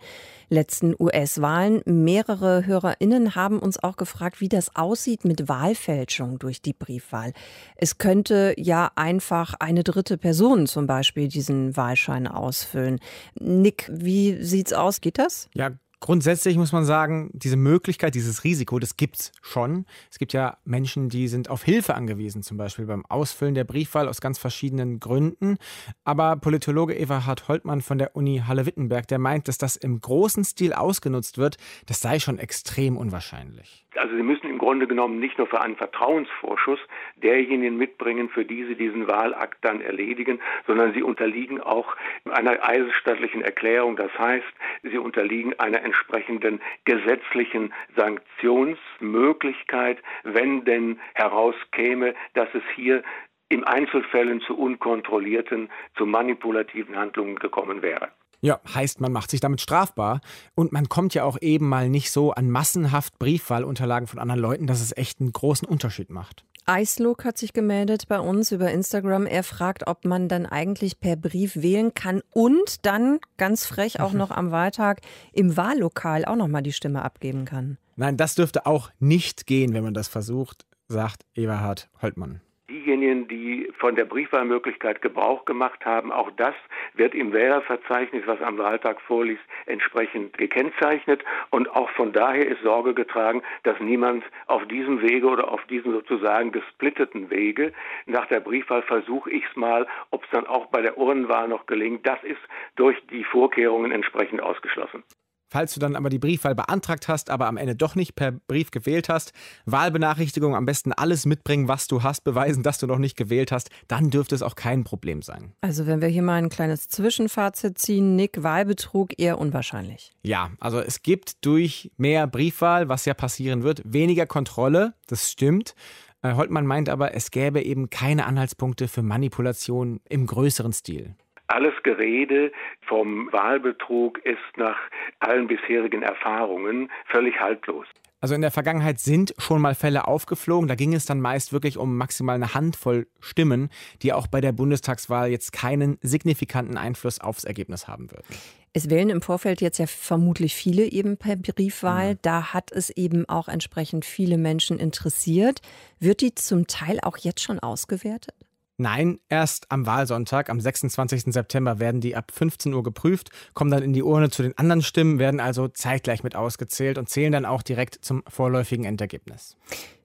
letzten 0.48 0.94
US-Wahlen. 0.98 1.82
Mehrere 1.84 2.64
HörerInnen 2.64 3.34
haben 3.34 3.58
uns 3.58 3.78
auch 3.78 3.96
gefragt, 3.96 4.40
wie 4.40 4.48
das 4.48 4.74
aussieht 4.74 5.26
mit 5.26 5.50
Wahlfälschung 5.50 6.38
durch 6.38 6.62
die 6.62 6.72
Briefwahl. 6.72 7.34
Es 7.76 7.98
könnte 7.98 8.54
ja 8.56 8.90
einfach 8.94 9.52
eine 9.60 9.84
dritte 9.84 10.16
Person 10.16 10.66
zum 10.66 10.86
Beispiel 10.86 11.28
diesen 11.28 11.76
Wahlschein 11.76 12.26
ausfüllen. 12.26 13.00
Nick, 13.38 13.90
wie 13.92 14.42
sieht's 14.42 14.72
aus? 14.72 15.02
Geht 15.02 15.18
das? 15.18 15.50
Ja, 15.52 15.72
Grundsätzlich 16.00 16.56
muss 16.56 16.70
man 16.70 16.84
sagen, 16.84 17.30
diese 17.32 17.56
Möglichkeit, 17.56 18.14
dieses 18.14 18.44
Risiko, 18.44 18.78
das 18.78 18.96
gibt 18.96 19.16
es 19.18 19.32
schon. 19.42 19.84
Es 20.10 20.18
gibt 20.18 20.32
ja 20.32 20.58
Menschen, 20.64 21.08
die 21.08 21.26
sind 21.26 21.50
auf 21.50 21.64
Hilfe 21.64 21.94
angewiesen, 21.94 22.42
zum 22.44 22.56
Beispiel 22.56 22.86
beim 22.86 23.04
Ausfüllen 23.06 23.54
der 23.54 23.64
Briefwahl 23.64 24.08
aus 24.08 24.20
ganz 24.20 24.38
verschiedenen 24.38 25.00
Gründen. 25.00 25.56
Aber 26.04 26.36
Politologe 26.36 26.96
Everhard 26.96 27.48
Holtmann 27.48 27.80
von 27.80 27.98
der 27.98 28.14
Uni 28.14 28.42
Halle-Wittenberg, 28.46 29.08
der 29.08 29.18
meint, 29.18 29.48
dass 29.48 29.58
das 29.58 29.76
im 29.76 30.00
großen 30.00 30.44
Stil 30.44 30.72
ausgenutzt 30.72 31.36
wird, 31.36 31.56
das 31.86 32.00
sei 32.00 32.20
schon 32.20 32.38
extrem 32.38 32.96
unwahrscheinlich. 32.96 33.84
Also 33.96 34.14
Sie 34.14 34.22
müssen 34.22 34.50
im 34.50 34.58
Grunde 34.58 34.86
genommen 34.86 35.18
nicht 35.18 35.38
nur 35.38 35.46
für 35.46 35.62
einen 35.62 35.76
Vertrauensvorschuss 35.76 36.78
derjenigen 37.16 37.78
mitbringen, 37.78 38.28
für 38.28 38.44
die 38.44 38.64
Sie 38.64 38.74
diesen 38.74 39.08
Wahlakt 39.08 39.56
dann 39.62 39.80
erledigen, 39.80 40.40
sondern 40.66 40.92
Sie 40.92 41.02
unterliegen 41.02 41.58
auch 41.60 41.96
einer 42.30 42.68
eidesstattlichen 42.68 43.40
Erklärung. 43.42 43.96
Das 43.96 44.10
heißt, 44.18 44.44
Sie 44.82 44.98
unterliegen 44.98 45.58
einer 45.58 45.82
entsprechenden 45.82 46.60
gesetzlichen 46.84 47.72
Sanktionsmöglichkeit, 47.96 49.98
wenn 50.22 50.64
denn 50.64 51.00
herauskäme, 51.14 52.14
dass 52.34 52.48
es 52.54 52.62
hier 52.74 53.02
in 53.48 53.64
Einzelfällen 53.64 54.42
zu 54.42 54.54
unkontrollierten, 54.58 55.70
zu 55.96 56.04
manipulativen 56.04 56.96
Handlungen 56.96 57.36
gekommen 57.36 57.80
wäre. 57.82 58.10
Ja, 58.40 58.60
heißt, 58.72 59.00
man 59.00 59.12
macht 59.12 59.30
sich 59.30 59.40
damit 59.40 59.60
strafbar 59.60 60.20
und 60.54 60.70
man 60.70 60.88
kommt 60.88 61.14
ja 61.14 61.24
auch 61.24 61.38
eben 61.40 61.68
mal 61.68 61.88
nicht 61.88 62.12
so 62.12 62.32
an 62.32 62.50
massenhaft 62.50 63.18
Briefwahlunterlagen 63.18 64.06
von 64.06 64.20
anderen 64.20 64.40
Leuten, 64.40 64.66
dass 64.66 64.80
es 64.80 64.96
echt 64.96 65.20
einen 65.20 65.32
großen 65.32 65.66
Unterschied 65.66 66.10
macht. 66.10 66.44
Eislook 66.64 67.24
hat 67.24 67.38
sich 67.38 67.54
gemeldet 67.54 68.08
bei 68.08 68.20
uns 68.20 68.52
über 68.52 68.70
Instagram. 68.70 69.26
Er 69.26 69.42
fragt, 69.42 69.86
ob 69.86 70.04
man 70.04 70.28
dann 70.28 70.44
eigentlich 70.44 71.00
per 71.00 71.16
Brief 71.16 71.56
wählen 71.56 71.94
kann 71.94 72.20
und 72.30 72.84
dann 72.84 73.18
ganz 73.38 73.64
frech 73.64 74.00
auch 74.00 74.12
noch 74.12 74.30
am 74.30 74.50
Wahltag 74.50 75.00
im 75.32 75.56
Wahllokal 75.56 76.26
auch 76.26 76.36
noch 76.36 76.48
mal 76.48 76.62
die 76.62 76.72
Stimme 76.74 77.02
abgeben 77.02 77.46
kann. 77.46 77.78
Nein, 77.96 78.18
das 78.18 78.34
dürfte 78.34 78.66
auch 78.66 78.90
nicht 79.00 79.46
gehen, 79.46 79.72
wenn 79.72 79.82
man 79.82 79.94
das 79.94 80.08
versucht, 80.08 80.66
sagt 80.88 81.22
Eberhard 81.34 81.88
Holtmann 82.02 82.42
diejenigen, 82.88 83.28
die 83.28 83.70
von 83.78 83.94
der 83.94 84.06
Briefwahlmöglichkeit 84.06 85.02
Gebrauch 85.02 85.44
gemacht 85.44 85.84
haben, 85.84 86.10
auch 86.10 86.30
das 86.36 86.54
wird 86.94 87.14
im 87.14 87.32
Wählerverzeichnis, 87.32 88.26
was 88.26 88.40
am 88.40 88.58
Wahltag 88.58 89.00
vorliegt, 89.02 89.42
entsprechend 89.66 90.38
gekennzeichnet. 90.38 91.22
Und 91.50 91.68
auch 91.68 91.90
von 91.90 92.12
daher 92.12 92.46
ist 92.46 92.62
Sorge 92.62 92.94
getragen, 92.94 93.42
dass 93.64 93.78
niemand 93.80 94.24
auf 94.46 94.66
diesem 94.68 95.02
Wege 95.02 95.26
oder 95.26 95.52
auf 95.52 95.64
diesem 95.66 95.92
sozusagen 95.92 96.50
gesplitteten 96.50 97.30
Wege 97.30 97.72
nach 98.06 98.26
der 98.26 98.40
Briefwahl 98.40 98.82
versuche 98.82 99.30
ich 99.30 99.44
es 99.44 99.56
mal, 99.56 99.86
ob 100.10 100.24
es 100.24 100.30
dann 100.30 100.46
auch 100.46 100.66
bei 100.66 100.80
der 100.80 100.96
Urnenwahl 100.96 101.48
noch 101.48 101.66
gelingt. 101.66 102.06
Das 102.06 102.22
ist 102.24 102.40
durch 102.76 102.96
die 103.08 103.24
Vorkehrungen 103.24 103.92
entsprechend 103.92 104.40
ausgeschlossen. 104.40 105.02
Falls 105.48 105.74
du 105.74 105.80
dann 105.80 105.96
aber 105.96 106.10
die 106.10 106.18
Briefwahl 106.18 106.54
beantragt 106.54 107.08
hast, 107.08 107.30
aber 107.30 107.46
am 107.46 107.56
Ende 107.56 107.74
doch 107.74 107.94
nicht 107.94 108.14
per 108.14 108.32
Brief 108.32 108.70
gewählt 108.70 109.08
hast, 109.08 109.32
Wahlbenachrichtigung 109.64 110.54
am 110.54 110.66
besten 110.66 110.92
alles 110.92 111.24
mitbringen, 111.24 111.68
was 111.68 111.86
du 111.88 112.02
hast, 112.02 112.24
beweisen, 112.24 112.62
dass 112.62 112.78
du 112.78 112.86
noch 112.86 112.98
nicht 112.98 113.16
gewählt 113.16 113.50
hast, 113.50 113.70
dann 113.88 114.10
dürfte 114.10 114.34
es 114.34 114.42
auch 114.42 114.54
kein 114.54 114.84
Problem 114.84 115.22
sein. 115.22 115.52
Also 115.60 115.86
wenn 115.86 116.00
wir 116.00 116.08
hier 116.08 116.22
mal 116.22 116.36
ein 116.36 116.50
kleines 116.50 116.88
Zwischenfazit 116.88 117.78
ziehen, 117.78 118.14
Nick, 118.14 118.42
Wahlbetrug 118.42 119.18
eher 119.18 119.38
unwahrscheinlich. 119.38 120.12
Ja, 120.22 120.50
also 120.60 120.80
es 120.80 121.02
gibt 121.02 121.44
durch 121.46 121.90
mehr 121.96 122.26
Briefwahl, 122.26 122.88
was 122.88 123.04
ja 123.06 123.14
passieren 123.14 123.62
wird, 123.62 123.82
weniger 123.84 124.26
Kontrolle, 124.26 124.94
das 125.06 125.30
stimmt. 125.30 125.74
Äh, 126.22 126.34
Holtmann 126.34 126.66
meint 126.66 126.88
aber, 126.88 127.14
es 127.14 127.30
gäbe 127.30 127.62
eben 127.62 127.90
keine 127.90 128.26
Anhaltspunkte 128.26 128.88
für 128.88 129.02
Manipulation 129.02 130.00
im 130.08 130.26
größeren 130.26 130.72
Stil. 130.72 131.14
Alles 131.48 131.72
Gerede 131.82 132.52
vom 132.86 133.32
Wahlbetrug 133.32 134.18
ist 134.24 134.38
nach 134.56 134.76
allen 135.18 135.48
bisherigen 135.48 136.02
Erfahrungen 136.02 136.90
völlig 137.06 137.40
haltlos. 137.40 137.86
Also 138.20 138.34
in 138.34 138.40
der 138.40 138.50
Vergangenheit 138.50 138.98
sind 138.98 139.32
schon 139.38 139.62
mal 139.62 139.74
Fälle 139.74 140.08
aufgeflogen. 140.08 140.68
Da 140.68 140.74
ging 140.74 140.92
es 140.92 141.06
dann 141.06 141.20
meist 141.20 141.52
wirklich 141.52 141.78
um 141.78 141.96
maximal 141.96 142.34
eine 142.34 142.52
Handvoll 142.52 143.06
Stimmen, 143.20 143.70
die 144.02 144.12
auch 144.12 144.26
bei 144.26 144.40
der 144.40 144.52
Bundestagswahl 144.52 145.30
jetzt 145.30 145.52
keinen 145.52 145.98
signifikanten 146.02 146.76
Einfluss 146.76 147.20
aufs 147.20 147.44
Ergebnis 147.44 147.86
haben 147.86 148.10
würden. 148.10 148.26
Es 148.72 148.90
wählen 148.90 149.08
im 149.08 149.22
Vorfeld 149.22 149.60
jetzt 149.60 149.78
ja 149.78 149.86
vermutlich 149.86 150.54
viele 150.54 150.84
eben 150.84 151.16
per 151.16 151.36
Briefwahl. 151.36 152.14
Mhm. 152.14 152.18
Da 152.22 152.52
hat 152.52 152.72
es 152.72 152.90
eben 152.90 153.28
auch 153.28 153.48
entsprechend 153.48 154.04
viele 154.04 154.36
Menschen 154.36 154.78
interessiert. 154.78 155.62
Wird 155.98 156.20
die 156.20 156.34
zum 156.34 156.66
Teil 156.66 156.98
auch 157.00 157.16
jetzt 157.16 157.40
schon 157.40 157.60
ausgewertet? 157.60 158.34
Nein, 158.80 159.18
erst 159.28 159.72
am 159.72 159.86
Wahlsonntag, 159.86 160.48
am 160.48 160.60
26. 160.60 161.32
September, 161.32 161.80
werden 161.80 162.00
die 162.00 162.14
ab 162.14 162.30
15 162.32 162.72
Uhr 162.72 162.84
geprüft, 162.84 163.30
kommen 163.52 163.72
dann 163.72 163.82
in 163.82 163.92
die 163.92 164.04
Urne 164.04 164.30
zu 164.30 164.42
den 164.44 164.56
anderen 164.56 164.82
Stimmen, 164.82 165.18
werden 165.18 165.40
also 165.40 165.66
zeitgleich 165.66 166.22
mit 166.22 166.36
ausgezählt 166.36 166.96
und 166.96 167.08
zählen 167.08 167.32
dann 167.32 167.44
auch 167.44 167.64
direkt 167.64 167.98
zum 168.04 168.22
vorläufigen 168.28 168.84
Endergebnis. 168.84 169.56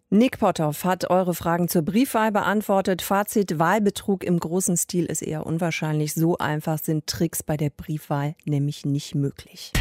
Nick 0.09 0.39
Potthoff 0.39 0.85
hat 0.85 1.09
eure 1.11 1.35
Fragen 1.35 1.67
zur 1.67 1.83
Briefwahl 1.83 2.31
beantwortet. 2.31 3.03
Fazit: 3.03 3.59
Wahlbetrug 3.59 4.23
im 4.23 4.39
großen 4.39 4.75
Stil 4.75 5.05
ist 5.05 5.21
eher 5.21 5.45
unwahrscheinlich. 5.45 6.15
So 6.15 6.37
einfach 6.39 6.79
sind 6.79 7.05
Tricks 7.05 7.43
bei 7.43 7.57
der 7.57 7.69
Briefwahl 7.69 8.35
nämlich 8.45 8.85
nicht 8.85 9.13
möglich. 9.13 9.71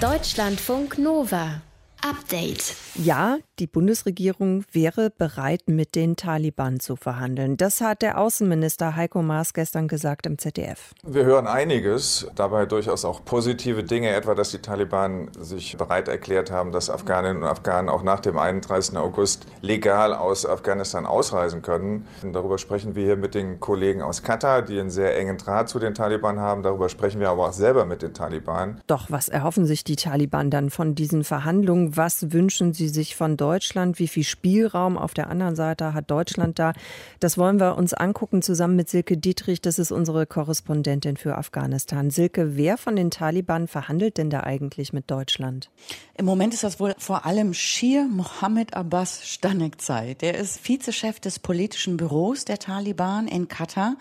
Deutschlandfunk 0.00 0.98
Nova. 0.98 1.62
Update. 2.02 2.74
Ja, 2.94 3.38
die 3.58 3.66
Bundesregierung 3.66 4.64
wäre 4.70 5.10
bereit, 5.10 5.62
mit 5.66 5.94
den 5.94 6.16
Taliban 6.16 6.78
zu 6.78 6.96
verhandeln. 6.96 7.56
Das 7.56 7.80
hat 7.80 8.02
der 8.02 8.18
Außenminister 8.18 8.96
Heiko 8.96 9.22
Maas 9.22 9.54
gestern 9.54 9.88
gesagt 9.88 10.26
im 10.26 10.38
ZDF. 10.38 10.92
Wir 11.04 11.24
hören 11.24 11.46
einiges, 11.46 12.26
dabei 12.34 12.66
durchaus 12.66 13.04
auch 13.04 13.24
positive 13.24 13.82
Dinge, 13.82 14.10
etwa 14.10 14.34
dass 14.34 14.50
die 14.50 14.58
Taliban 14.58 15.30
sich 15.38 15.76
bereit 15.76 16.08
erklärt 16.08 16.50
haben, 16.50 16.70
dass 16.70 16.90
Afghaninnen 16.90 17.42
und 17.42 17.48
Afghanen 17.48 17.88
auch 17.88 18.02
nach 18.02 18.20
dem 18.20 18.38
31. 18.38 18.96
August 18.96 19.46
legal 19.62 20.12
aus 20.12 20.44
Afghanistan 20.44 21.06
ausreisen 21.06 21.62
können. 21.62 22.06
Und 22.22 22.34
darüber 22.34 22.58
sprechen 22.58 22.94
wir 22.94 23.04
hier 23.04 23.16
mit 23.16 23.34
den 23.34 23.58
Kollegen 23.60 24.02
aus 24.02 24.22
Katar, 24.22 24.62
die 24.62 24.78
einen 24.78 24.90
sehr 24.90 25.18
engen 25.18 25.38
Draht 25.38 25.68
zu 25.68 25.78
den 25.78 25.94
Taliban 25.94 26.40
haben. 26.40 26.62
Darüber 26.62 26.88
sprechen 26.88 27.20
wir 27.20 27.30
aber 27.30 27.48
auch 27.48 27.52
selber 27.52 27.84
mit 27.86 28.02
den 28.02 28.12
Taliban. 28.12 28.80
Doch 28.86 29.10
was 29.10 29.28
erhoffen 29.28 29.66
sich 29.66 29.82
die 29.82 29.96
Taliban 29.96 30.50
dann 30.50 30.70
von 30.70 30.94
diesen 30.94 31.24
Verhandlungen? 31.24 31.85
Was 31.94 32.32
wünschen 32.32 32.72
Sie 32.72 32.88
sich 32.88 33.14
von 33.14 33.36
Deutschland? 33.36 33.98
Wie 33.98 34.08
viel 34.08 34.24
Spielraum 34.24 34.96
auf 34.96 35.14
der 35.14 35.28
anderen 35.28 35.54
Seite 35.54 35.94
hat 35.94 36.10
Deutschland 36.10 36.58
da? 36.58 36.72
Das 37.20 37.36
wollen 37.38 37.60
wir 37.60 37.76
uns 37.76 37.94
angucken 37.94 38.42
zusammen 38.42 38.76
mit 38.76 38.88
Silke 38.88 39.16
Dietrich. 39.16 39.60
Das 39.60 39.78
ist 39.78 39.92
unsere 39.92 40.26
Korrespondentin 40.26 41.16
für 41.16 41.36
Afghanistan. 41.36 42.10
Silke, 42.10 42.56
wer 42.56 42.78
von 42.78 42.96
den 42.96 43.10
Taliban 43.10 43.68
verhandelt 43.68 44.18
denn 44.18 44.30
da 44.30 44.40
eigentlich 44.40 44.92
mit 44.92 45.10
Deutschland? 45.10 45.70
Im 46.16 46.24
Moment 46.24 46.54
ist 46.54 46.64
das 46.64 46.80
wohl 46.80 46.94
vor 46.98 47.26
allem 47.26 47.52
Shir 47.52 48.08
Mohammed 48.08 48.74
Abbas 48.74 49.28
Stanekzai. 49.28 50.14
Der 50.14 50.36
ist 50.36 50.66
Vizechef 50.66 51.20
des 51.20 51.38
politischen 51.38 51.98
Büros 51.98 52.46
der 52.46 52.58
Taliban 52.58 53.28
in 53.28 53.48
Katar. 53.48 53.96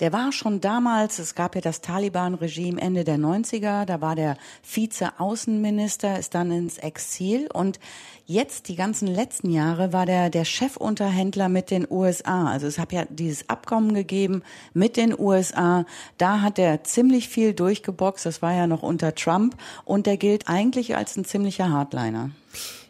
Der 0.00 0.12
war 0.12 0.32
schon 0.32 0.60
damals, 0.60 1.18
es 1.18 1.34
gab 1.34 1.54
ja 1.54 1.60
das 1.60 1.80
Taliban-Regime 1.80 2.80
Ende 2.80 3.04
der 3.04 3.16
90er, 3.16 3.84
da 3.84 4.00
war 4.00 4.16
der 4.16 4.36
Vize-Außenminister, 4.62 6.18
ist 6.18 6.34
dann 6.34 6.50
ins 6.50 6.78
Exil 6.78 7.23
und 7.52 7.78
jetzt, 8.26 8.68
die 8.68 8.76
ganzen 8.76 9.08
letzten 9.08 9.50
Jahre, 9.50 9.92
war 9.92 10.06
der 10.06 10.30
der 10.30 10.44
Chefunterhändler 10.44 11.48
mit 11.48 11.70
den 11.70 11.86
USA. 11.90 12.50
Also 12.50 12.66
es 12.66 12.78
hat 12.78 12.92
ja 12.92 13.04
dieses 13.08 13.48
Abkommen 13.48 13.94
gegeben 13.94 14.42
mit 14.72 14.96
den 14.96 15.18
USA. 15.18 15.84
Da 16.18 16.40
hat 16.40 16.58
er 16.58 16.84
ziemlich 16.84 17.28
viel 17.28 17.54
durchgeboxt, 17.54 18.26
das 18.26 18.42
war 18.42 18.54
ja 18.54 18.66
noch 18.66 18.82
unter 18.82 19.14
Trump 19.14 19.56
und 19.84 20.06
der 20.06 20.16
gilt 20.16 20.48
eigentlich 20.48 20.96
als 20.96 21.16
ein 21.16 21.24
ziemlicher 21.24 21.70
Hardliner. 21.70 22.30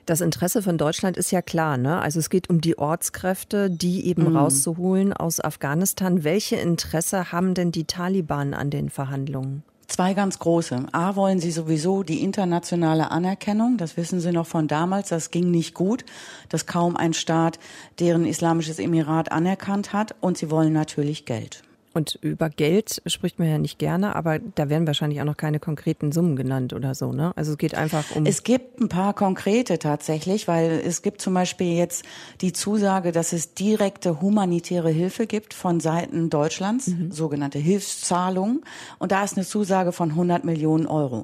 Das 0.06 0.20
Interesse 0.20 0.62
von 0.62 0.76
Deutschland 0.76 1.16
ist 1.16 1.30
ja 1.30 1.40
klar, 1.40 1.78
ne? 1.78 1.98
Also 2.00 2.18
es 2.18 2.28
geht 2.28 2.50
um 2.50 2.60
die 2.60 2.76
Ortskräfte, 2.76 3.70
die 3.70 4.06
eben 4.06 4.28
mhm. 4.28 4.36
rauszuholen 4.36 5.14
aus 5.14 5.40
Afghanistan. 5.40 6.24
Welche 6.24 6.56
Interesse 6.56 7.32
haben 7.32 7.54
denn 7.54 7.72
die 7.72 7.84
Taliban 7.84 8.52
an 8.52 8.68
den 8.68 8.90
Verhandlungen? 8.90 9.62
Zwei 9.94 10.12
ganz 10.14 10.40
große. 10.40 10.86
A 10.90 11.14
wollen 11.14 11.38
sie 11.38 11.52
sowieso 11.52 12.02
die 12.02 12.24
internationale 12.24 13.12
Anerkennung. 13.12 13.76
Das 13.76 13.96
wissen 13.96 14.18
sie 14.18 14.32
noch 14.32 14.48
von 14.48 14.66
damals. 14.66 15.10
Das 15.10 15.30
ging 15.30 15.52
nicht 15.52 15.72
gut, 15.72 16.04
dass 16.48 16.66
kaum 16.66 16.96
ein 16.96 17.14
Staat 17.14 17.60
deren 18.00 18.26
islamisches 18.26 18.80
Emirat 18.80 19.30
anerkannt 19.30 19.92
hat. 19.92 20.16
Und 20.20 20.36
sie 20.36 20.50
wollen 20.50 20.72
natürlich 20.72 21.26
Geld. 21.26 21.62
Und 21.94 22.18
über 22.20 22.50
Geld 22.50 23.00
spricht 23.06 23.38
man 23.38 23.48
ja 23.48 23.58
nicht 23.58 23.78
gerne, 23.78 24.16
aber 24.16 24.40
da 24.40 24.68
werden 24.68 24.86
wahrscheinlich 24.86 25.20
auch 25.20 25.24
noch 25.24 25.36
keine 25.36 25.60
konkreten 25.60 26.10
Summen 26.10 26.34
genannt 26.34 26.72
oder 26.72 26.94
so, 26.94 27.12
ne? 27.12 27.32
Also 27.36 27.52
es 27.52 27.58
geht 27.58 27.76
einfach 27.76 28.04
um. 28.16 28.26
Es 28.26 28.42
gibt 28.42 28.80
ein 28.80 28.88
paar 28.88 29.14
konkrete 29.14 29.78
tatsächlich, 29.78 30.48
weil 30.48 30.82
es 30.84 31.02
gibt 31.02 31.20
zum 31.20 31.34
Beispiel 31.34 31.76
jetzt 31.76 32.04
die 32.40 32.52
Zusage, 32.52 33.12
dass 33.12 33.32
es 33.32 33.54
direkte 33.54 34.20
humanitäre 34.20 34.90
Hilfe 34.90 35.28
gibt 35.28 35.54
von 35.54 35.78
Seiten 35.78 36.30
Deutschlands, 36.30 36.88
mhm. 36.88 37.12
sogenannte 37.12 37.60
Hilfszahlungen. 37.60 38.64
Und 38.98 39.12
da 39.12 39.22
ist 39.22 39.36
eine 39.36 39.46
Zusage 39.46 39.92
von 39.92 40.10
100 40.10 40.44
Millionen 40.44 40.86
Euro. 40.86 41.22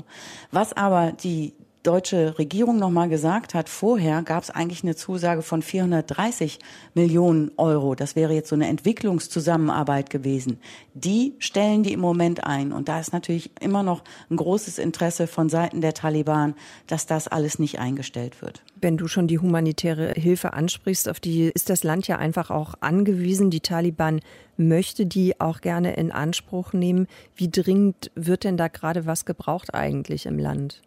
Was 0.52 0.72
aber 0.72 1.12
die 1.12 1.52
deutsche 1.82 2.38
Regierung 2.38 2.78
noch 2.78 2.90
mal 2.90 3.08
gesagt 3.08 3.54
hat, 3.54 3.68
vorher 3.68 4.22
gab 4.22 4.42
es 4.42 4.50
eigentlich 4.50 4.82
eine 4.82 4.96
Zusage 4.96 5.42
von 5.42 5.62
430 5.62 6.58
Millionen 6.94 7.52
Euro. 7.56 7.94
Das 7.94 8.16
wäre 8.16 8.34
jetzt 8.34 8.50
so 8.50 8.54
eine 8.54 8.68
Entwicklungszusammenarbeit 8.68 10.10
gewesen. 10.10 10.58
Die 10.94 11.34
stellen 11.38 11.82
die 11.82 11.92
im 11.92 12.00
Moment 12.00 12.44
ein. 12.44 12.72
Und 12.72 12.88
da 12.88 13.00
ist 13.00 13.12
natürlich 13.12 13.50
immer 13.60 13.82
noch 13.82 14.02
ein 14.30 14.36
großes 14.36 14.78
Interesse 14.78 15.26
von 15.26 15.48
Seiten 15.48 15.80
der 15.80 15.94
Taliban, 15.94 16.54
dass 16.86 17.06
das 17.06 17.28
alles 17.28 17.58
nicht 17.58 17.78
eingestellt 17.78 18.42
wird. 18.42 18.62
Wenn 18.80 18.96
du 18.96 19.08
schon 19.08 19.26
die 19.26 19.38
humanitäre 19.38 20.12
Hilfe 20.12 20.52
ansprichst, 20.52 21.08
auf 21.08 21.20
die 21.20 21.50
ist 21.54 21.70
das 21.70 21.82
Land 21.82 22.06
ja 22.08 22.18
einfach 22.18 22.50
auch 22.50 22.74
angewiesen. 22.80 23.50
Die 23.50 23.60
Taliban 23.60 24.20
möchte 24.58 25.06
die 25.06 25.40
auch 25.40 25.62
gerne 25.62 25.94
in 25.94 26.12
Anspruch 26.12 26.74
nehmen. 26.74 27.06
Wie 27.34 27.50
dringend 27.50 28.10
wird 28.14 28.44
denn 28.44 28.58
da 28.58 28.68
gerade 28.68 29.06
was 29.06 29.24
gebraucht 29.24 29.74
eigentlich 29.74 30.26
im 30.26 30.38
Land? 30.38 30.82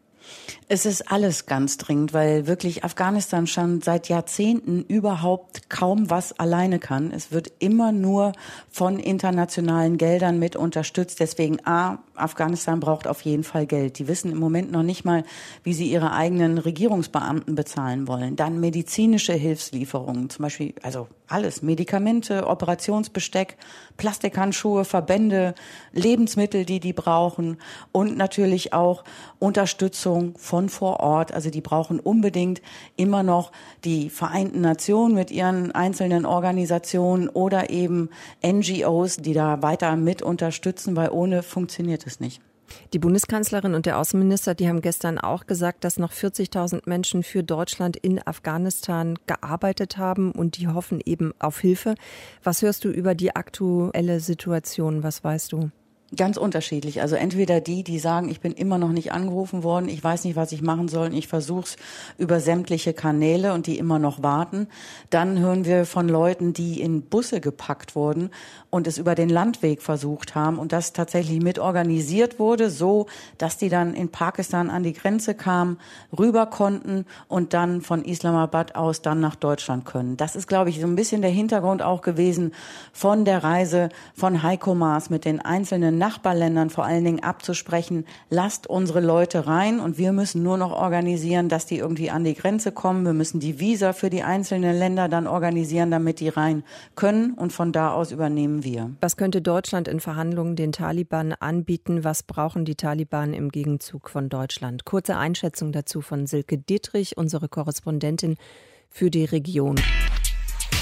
Es 0.67 0.85
ist 0.85 1.11
alles 1.11 1.45
ganz 1.45 1.77
dringend, 1.77 2.13
weil 2.13 2.47
wirklich 2.47 2.83
Afghanistan 2.83 3.47
schon 3.47 3.81
seit 3.81 4.09
Jahrzehnten 4.09 4.83
überhaupt 4.83 5.69
kaum 5.69 6.09
was 6.09 6.39
alleine 6.39 6.79
kann. 6.79 7.11
Es 7.11 7.31
wird 7.31 7.51
immer 7.59 7.91
nur 7.91 8.31
von 8.71 8.97
internationalen 8.97 9.97
Geldern 9.97 10.39
mit 10.39 10.55
unterstützt. 10.55 11.19
Deswegen 11.19 11.57
A, 11.65 11.99
Afghanistan 12.15 12.79
braucht 12.79 13.07
auf 13.07 13.21
jeden 13.21 13.43
Fall 13.43 13.65
Geld. 13.65 13.99
Die 13.99 14.07
wissen 14.07 14.31
im 14.31 14.39
Moment 14.39 14.71
noch 14.71 14.83
nicht 14.83 15.05
mal, 15.05 15.23
wie 15.63 15.73
sie 15.73 15.91
ihre 15.91 16.11
eigenen 16.13 16.57
Regierungsbeamten 16.57 17.55
bezahlen 17.55 18.07
wollen. 18.07 18.35
Dann 18.35 18.59
medizinische 18.59 19.33
Hilfslieferungen, 19.33 20.29
zum 20.29 20.43
Beispiel, 20.43 20.73
also 20.81 21.07
alles, 21.27 21.61
Medikamente, 21.61 22.47
Operationsbesteck, 22.47 23.57
Plastikhandschuhe, 23.97 24.85
Verbände, 24.85 25.55
Lebensmittel, 25.91 26.65
die 26.65 26.79
die 26.79 26.93
brauchen 26.93 27.57
und 27.91 28.17
natürlich 28.17 28.73
auch 28.73 29.03
Unterstützung 29.39 30.37
von 30.37 30.69
vor 30.69 30.99
Ort. 30.99 31.33
Also 31.33 31.49
die 31.49 31.61
brauchen 31.61 31.99
unbedingt 31.99 32.61
immer 32.95 33.23
noch 33.23 33.51
die 33.83 34.09
Vereinten 34.09 34.61
Nationen 34.61 35.15
mit 35.15 35.31
ihren 35.31 35.71
einzelnen 35.71 36.25
Organisationen 36.25 37.29
oder 37.29 37.69
eben 37.69 38.09
NGOs, 38.45 39.17
die 39.17 39.33
da 39.33 39.61
weiter 39.61 39.95
mit 39.95 40.21
unterstützen, 40.21 40.95
weil 40.95 41.09
ohne 41.09 41.43
funktioniert 41.43 42.05
es 42.05 42.19
nicht. 42.19 42.41
Die 42.93 42.99
Bundeskanzlerin 42.99 43.75
und 43.75 43.85
der 43.85 43.97
Außenminister, 43.99 44.55
die 44.55 44.67
haben 44.67 44.81
gestern 44.81 45.17
auch 45.17 45.45
gesagt, 45.45 45.83
dass 45.83 45.97
noch 45.97 46.11
40.000 46.11 46.81
Menschen 46.85 47.23
für 47.23 47.43
Deutschland 47.43 47.97
in 47.97 48.25
Afghanistan 48.25 49.17
gearbeitet 49.27 49.97
haben 49.97 50.31
und 50.31 50.57
die 50.57 50.67
hoffen 50.67 50.99
eben 51.05 51.33
auf 51.39 51.59
Hilfe. 51.59 51.95
Was 52.43 52.61
hörst 52.61 52.85
du 52.85 52.89
über 52.89 53.15
die 53.15 53.35
aktuelle 53.35 54.19
Situation? 54.19 55.03
Was 55.03 55.23
weißt 55.23 55.51
du? 55.51 55.71
Ganz 56.15 56.37
unterschiedlich. 56.37 57.01
Also 57.01 57.15
entweder 57.15 57.59
die, 57.59 57.83
die 57.83 57.97
sagen, 57.97 58.29
ich 58.29 58.39
bin 58.39 58.51
immer 58.51 58.77
noch 58.77 58.91
nicht 58.91 59.11
angerufen 59.11 59.63
worden, 59.63 59.89
ich 59.89 60.03
weiß 60.03 60.25
nicht, 60.25 60.35
was 60.35 60.51
ich 60.51 60.61
machen 60.61 60.87
soll, 60.87 61.11
ich 61.13 61.27
versuche 61.27 61.63
es 61.63 61.75
über 62.19 62.39
sämtliche 62.39 62.93
Kanäle 62.93 63.53
und 63.53 63.65
die 63.65 63.79
immer 63.79 63.97
noch 63.97 64.21
warten. 64.21 64.67
Dann 65.09 65.39
hören 65.39 65.65
wir 65.65 65.85
von 65.85 66.07
Leuten, 66.07 66.53
die 66.53 66.81
in 66.81 67.01
Busse 67.01 67.41
gepackt 67.41 67.95
wurden 67.95 68.29
und 68.69 68.85
es 68.85 68.99
über 68.99 69.15
den 69.15 69.29
Landweg 69.29 69.81
versucht 69.81 70.35
haben 70.35 70.59
und 70.59 70.71
das 70.71 70.93
tatsächlich 70.93 71.41
mit 71.41 71.57
organisiert 71.57 72.37
wurde, 72.37 72.69
so 72.69 73.07
dass 73.39 73.57
die 73.57 73.69
dann 73.69 73.95
in 73.95 74.09
Pakistan 74.09 74.69
an 74.69 74.83
die 74.83 74.93
Grenze 74.93 75.33
kamen, 75.33 75.79
rüber 76.17 76.45
konnten 76.45 77.05
und 77.27 77.53
dann 77.53 77.81
von 77.81 78.05
Islamabad 78.05 78.75
aus 78.75 79.01
dann 79.01 79.19
nach 79.19 79.35
Deutschland 79.35 79.85
können. 79.85 80.15
Das 80.17 80.35
ist, 80.35 80.47
glaube 80.47 80.69
ich, 80.69 80.79
so 80.79 80.85
ein 80.85 80.95
bisschen 80.95 81.23
der 81.23 81.31
Hintergrund 81.31 81.81
auch 81.81 82.01
gewesen 82.01 82.53
von 82.91 83.25
der 83.25 83.43
Reise 83.43 83.89
von 84.13 84.43
Heiko 84.43 84.75
Maas 84.75 85.09
mit 85.09 85.25
den 85.25 85.39
einzelnen 85.39 86.02
Nachbarländern 86.03 86.69
vor 86.69 86.83
allen 86.83 87.05
Dingen 87.05 87.23
abzusprechen, 87.23 88.05
lasst 88.29 88.67
unsere 88.67 88.99
Leute 88.99 89.47
rein 89.47 89.79
und 89.79 89.97
wir 89.97 90.11
müssen 90.11 90.43
nur 90.43 90.57
noch 90.57 90.73
organisieren, 90.73 91.47
dass 91.47 91.65
die 91.65 91.77
irgendwie 91.77 92.09
an 92.09 92.25
die 92.25 92.33
Grenze 92.33 92.73
kommen. 92.73 93.05
Wir 93.05 93.13
müssen 93.13 93.39
die 93.39 93.61
Visa 93.61 93.93
für 93.93 94.09
die 94.09 94.21
einzelnen 94.21 94.77
Länder 94.77 95.07
dann 95.07 95.27
organisieren, 95.27 95.91
damit 95.91 96.19
die 96.19 96.27
rein 96.27 96.65
können 96.95 97.35
und 97.35 97.53
von 97.53 97.71
da 97.71 97.93
aus 97.93 98.11
übernehmen 98.11 98.65
wir. 98.65 98.91
Was 98.99 99.15
könnte 99.15 99.41
Deutschland 99.41 99.87
in 99.87 100.01
Verhandlungen 100.01 100.57
den 100.57 100.73
Taliban 100.73 101.31
anbieten? 101.39 102.03
Was 102.03 102.23
brauchen 102.23 102.65
die 102.65 102.75
Taliban 102.75 103.33
im 103.33 103.47
Gegenzug 103.47 104.09
von 104.09 104.27
Deutschland? 104.27 104.83
Kurze 104.83 105.15
Einschätzung 105.15 105.71
dazu 105.71 106.01
von 106.01 106.27
Silke 106.27 106.57
Dietrich, 106.57 107.15
unsere 107.15 107.47
Korrespondentin 107.47 108.35
für 108.89 109.09
die 109.09 109.23
Region. 109.23 109.79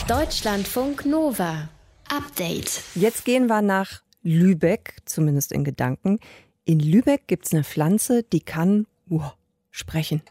Deutschlandfunk 0.07 1.05
Nova. 1.05 1.69
Update. 2.09 2.81
Jetzt 2.95 3.23
gehen 3.23 3.45
wir 3.45 3.61
nach 3.61 4.01
Lübeck, 4.23 4.95
zumindest 5.05 5.51
in 5.51 5.63
Gedanken. 5.63 6.19
In 6.63 6.79
Lübeck 6.79 7.27
gibt 7.27 7.45
es 7.45 7.53
eine 7.53 7.63
Pflanze, 7.63 8.23
die 8.23 8.41
kann 8.41 8.85
uh, 9.09 9.21
sprechen. 9.71 10.21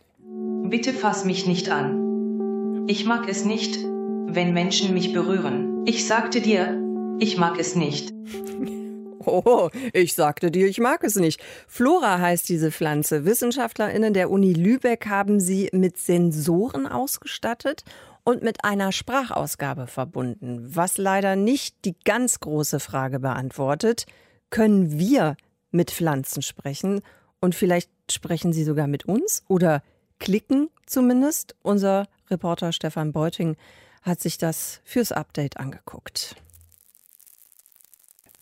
Bitte 0.69 0.93
fass 0.93 1.25
mich 1.25 1.47
nicht 1.47 1.71
an. 1.71 2.87
Ich 2.87 3.05
mag 3.05 3.29
es 3.29 3.45
nicht, 3.45 3.79
wenn 3.83 4.53
Menschen 4.53 4.95
mich 4.95 5.13
berühren. 5.13 5.85
Ich 5.87 6.07
sagte 6.07 6.41
dir, 6.41 6.81
ich 7.19 7.37
mag 7.37 7.59
es 7.59 7.75
nicht. 7.77 8.13
Oh, 9.27 9.69
ich 9.93 10.15
sagte 10.15 10.51
dir, 10.51 10.67
ich 10.67 10.81
mag 10.81 11.05
es 11.05 11.17
nicht. 11.17 11.43
Flora 11.69 12.21
heißt 12.21 12.49
diese 12.49 12.73
Pflanze. 12.73 13.27
WissenschaftlerInnen 13.27 14.15
der 14.15 14.31
Uni 14.31 14.55
Lübeck 14.55 15.09
haben 15.09 15.41
sie 15.41 15.69
mit 15.73 15.99
Sensoren 15.99 16.87
ausgestattet 16.87 17.85
und 18.31 18.45
mit 18.45 18.65
einer 18.65 18.93
Sprachausgabe 18.93 19.89
verbunden, 19.89 20.65
was 20.65 20.99
leider 20.99 21.35
nicht 21.35 21.85
die 21.85 21.97
ganz 22.05 22.39
große 22.39 22.79
Frage 22.79 23.19
beantwortet. 23.19 24.07
Können 24.51 24.99
wir 25.01 25.37
mit 25.73 25.91
Pflanzen 25.91 26.41
sprechen? 26.41 27.01
Und 27.41 27.57
vielleicht 27.57 27.91
sprechen 28.09 28.53
sie 28.53 28.63
sogar 28.63 28.87
mit 28.87 29.05
uns? 29.05 29.43
Oder 29.49 29.83
Klicken 30.21 30.69
zumindest. 30.87 31.57
Unser 31.63 32.07
Reporter 32.31 32.71
Stefan 32.71 33.13
Beuting 33.13 33.57
hat 34.03 34.21
sich 34.21 34.39
das 34.39 34.81
fürs 34.85 35.11
Update 35.11 35.57
angeguckt. 35.57 36.37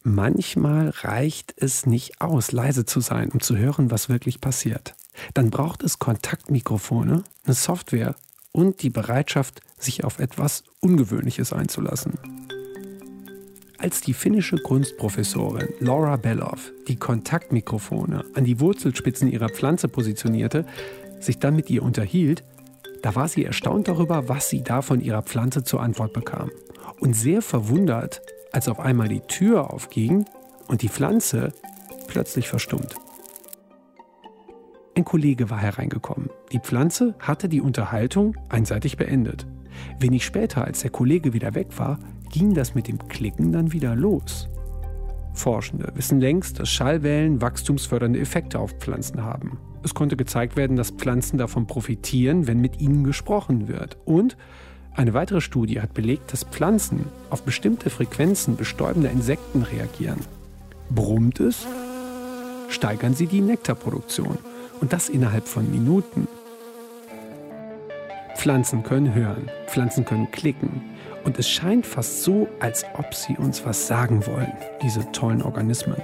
Manchmal 0.03 0.91
reicht 1.01 1.55
es 1.57 1.87
nicht 1.87 2.21
aus, 2.21 2.53
leise 2.53 2.85
zu 2.85 3.01
sein, 3.01 3.31
um 3.31 3.41
zu 3.41 3.57
hören, 3.57 3.91
was 3.91 4.11
wirklich 4.11 4.43
passiert. 4.43 4.95
Dann 5.33 5.49
braucht 5.49 5.83
es 5.83 5.99
Kontaktmikrofone, 5.99 7.25
eine 7.45 7.55
Software 7.55 8.15
und 8.59 8.83
die 8.83 8.91
Bereitschaft, 8.91 9.61
sich 9.79 10.03
auf 10.03 10.19
etwas 10.19 10.65
Ungewöhnliches 10.81 11.53
einzulassen. 11.53 12.15
Als 13.79 14.01
die 14.01 14.15
finnische 14.15 14.57
Kunstprofessorin 14.57 15.69
Laura 15.79 16.17
Belloff 16.17 16.73
die 16.89 16.97
Kontaktmikrofone 16.97 18.25
an 18.35 18.43
die 18.43 18.59
Wurzelspitzen 18.59 19.31
ihrer 19.31 19.49
Pflanze 19.49 19.87
positionierte, 19.87 20.67
sich 21.21 21.39
dann 21.39 21.55
mit 21.55 21.71
ihr 21.71 21.85
unterhielt, 21.85 22.43
da 23.01 23.15
war 23.15 23.29
sie 23.29 23.45
erstaunt 23.45 23.87
darüber, 23.87 24.29
was 24.29 24.49
sie 24.49 24.65
da 24.65 24.83
von 24.83 25.01
ihrer 25.01 25.23
Pflanze 25.23 25.63
zur 25.63 25.81
Antwort 25.81 26.13
bekam. 26.13 26.51
Und 26.99 27.15
sehr 27.15 27.43
verwundert, 27.43 28.21
als 28.51 28.69
auf 28.69 28.81
einmal 28.81 29.07
die 29.07 29.21
Tür 29.21 29.73
aufging 29.73 30.25
und 30.67 30.83
die 30.83 30.89
Pflanze 30.89 31.53
plötzlich 32.09 32.49
verstummt. 32.49 32.97
Ein 34.99 35.05
Kollege 35.05 35.49
war 35.49 35.59
hereingekommen. 35.59 36.29
Die 36.51 36.59
Pflanze 36.59 37.15
hatte 37.21 37.49
die 37.49 37.61
Unterhaltung 37.61 38.35
einseitig 38.49 38.97
beendet. 38.97 39.47
Wenig 40.01 40.25
später, 40.25 40.65
als 40.65 40.81
der 40.81 40.91
Kollege 40.91 41.33
wieder 41.33 41.55
weg 41.55 41.69
war, 41.77 42.01
ging 42.33 42.53
das 42.53 42.75
mit 42.75 42.89
dem 42.89 43.07
Klicken 43.07 43.53
dann 43.53 43.73
wieder 43.73 43.95
los. 43.95 44.49
Forschende 45.35 45.93
wissen 45.95 46.19
längst, 46.19 46.59
dass 46.59 46.69
Schallwellen 46.69 47.41
wachstumsfördernde 47.41 48.19
Effekte 48.19 48.59
auf 48.59 48.73
Pflanzen 48.73 49.23
haben. 49.23 49.61
Es 49.85 49.95
konnte 49.95 50.17
gezeigt 50.17 50.57
werden, 50.57 50.77
dass 50.77 50.91
Pflanzen 50.91 51.39
davon 51.39 51.69
profitieren, 51.69 52.49
wenn 52.49 52.61
mit 52.61 52.81
ihnen 52.81 53.05
gesprochen 53.05 53.69
wird. 53.69 53.99
Und 54.05 54.37
eine 54.95 55.15
weitere 55.15 55.41
Studie 55.41 55.81
hat 55.81 55.95
belegt, 55.95 56.33
dass 56.33 56.43
Pflanzen 56.43 57.05
auf 57.31 57.45
bestimmte 57.45 57.89
Frequenzen 57.89 58.57
bestäubender 58.57 59.13
Insekten 59.13 59.63
reagieren. 59.63 60.19
Brummt 60.91 61.39
es, 61.39 61.69
steigern 62.69 63.15
sie 63.15 63.29
die 63.29 63.43
Nektarproduktion. 63.43 64.39
Und 64.81 64.93
das 64.93 65.09
innerhalb 65.09 65.47
von 65.47 65.71
Minuten. 65.71 66.29
Pflanzen 68.37 68.85
können 68.85 69.15
hören, 69.15 69.51
Pflanzen 69.67 70.05
können 70.05 70.31
klicken. 70.31 70.83
Und 71.25 71.39
es 71.39 71.49
scheint 71.49 71.85
fast 71.85 72.23
so, 72.23 72.49
als 72.61 72.85
ob 72.95 73.13
sie 73.13 73.37
uns 73.37 73.65
was 73.67 73.87
sagen 73.89 74.27
wollen, 74.27 74.53
diese 74.83 75.11
tollen 75.13 75.43
Organismen. 75.43 76.01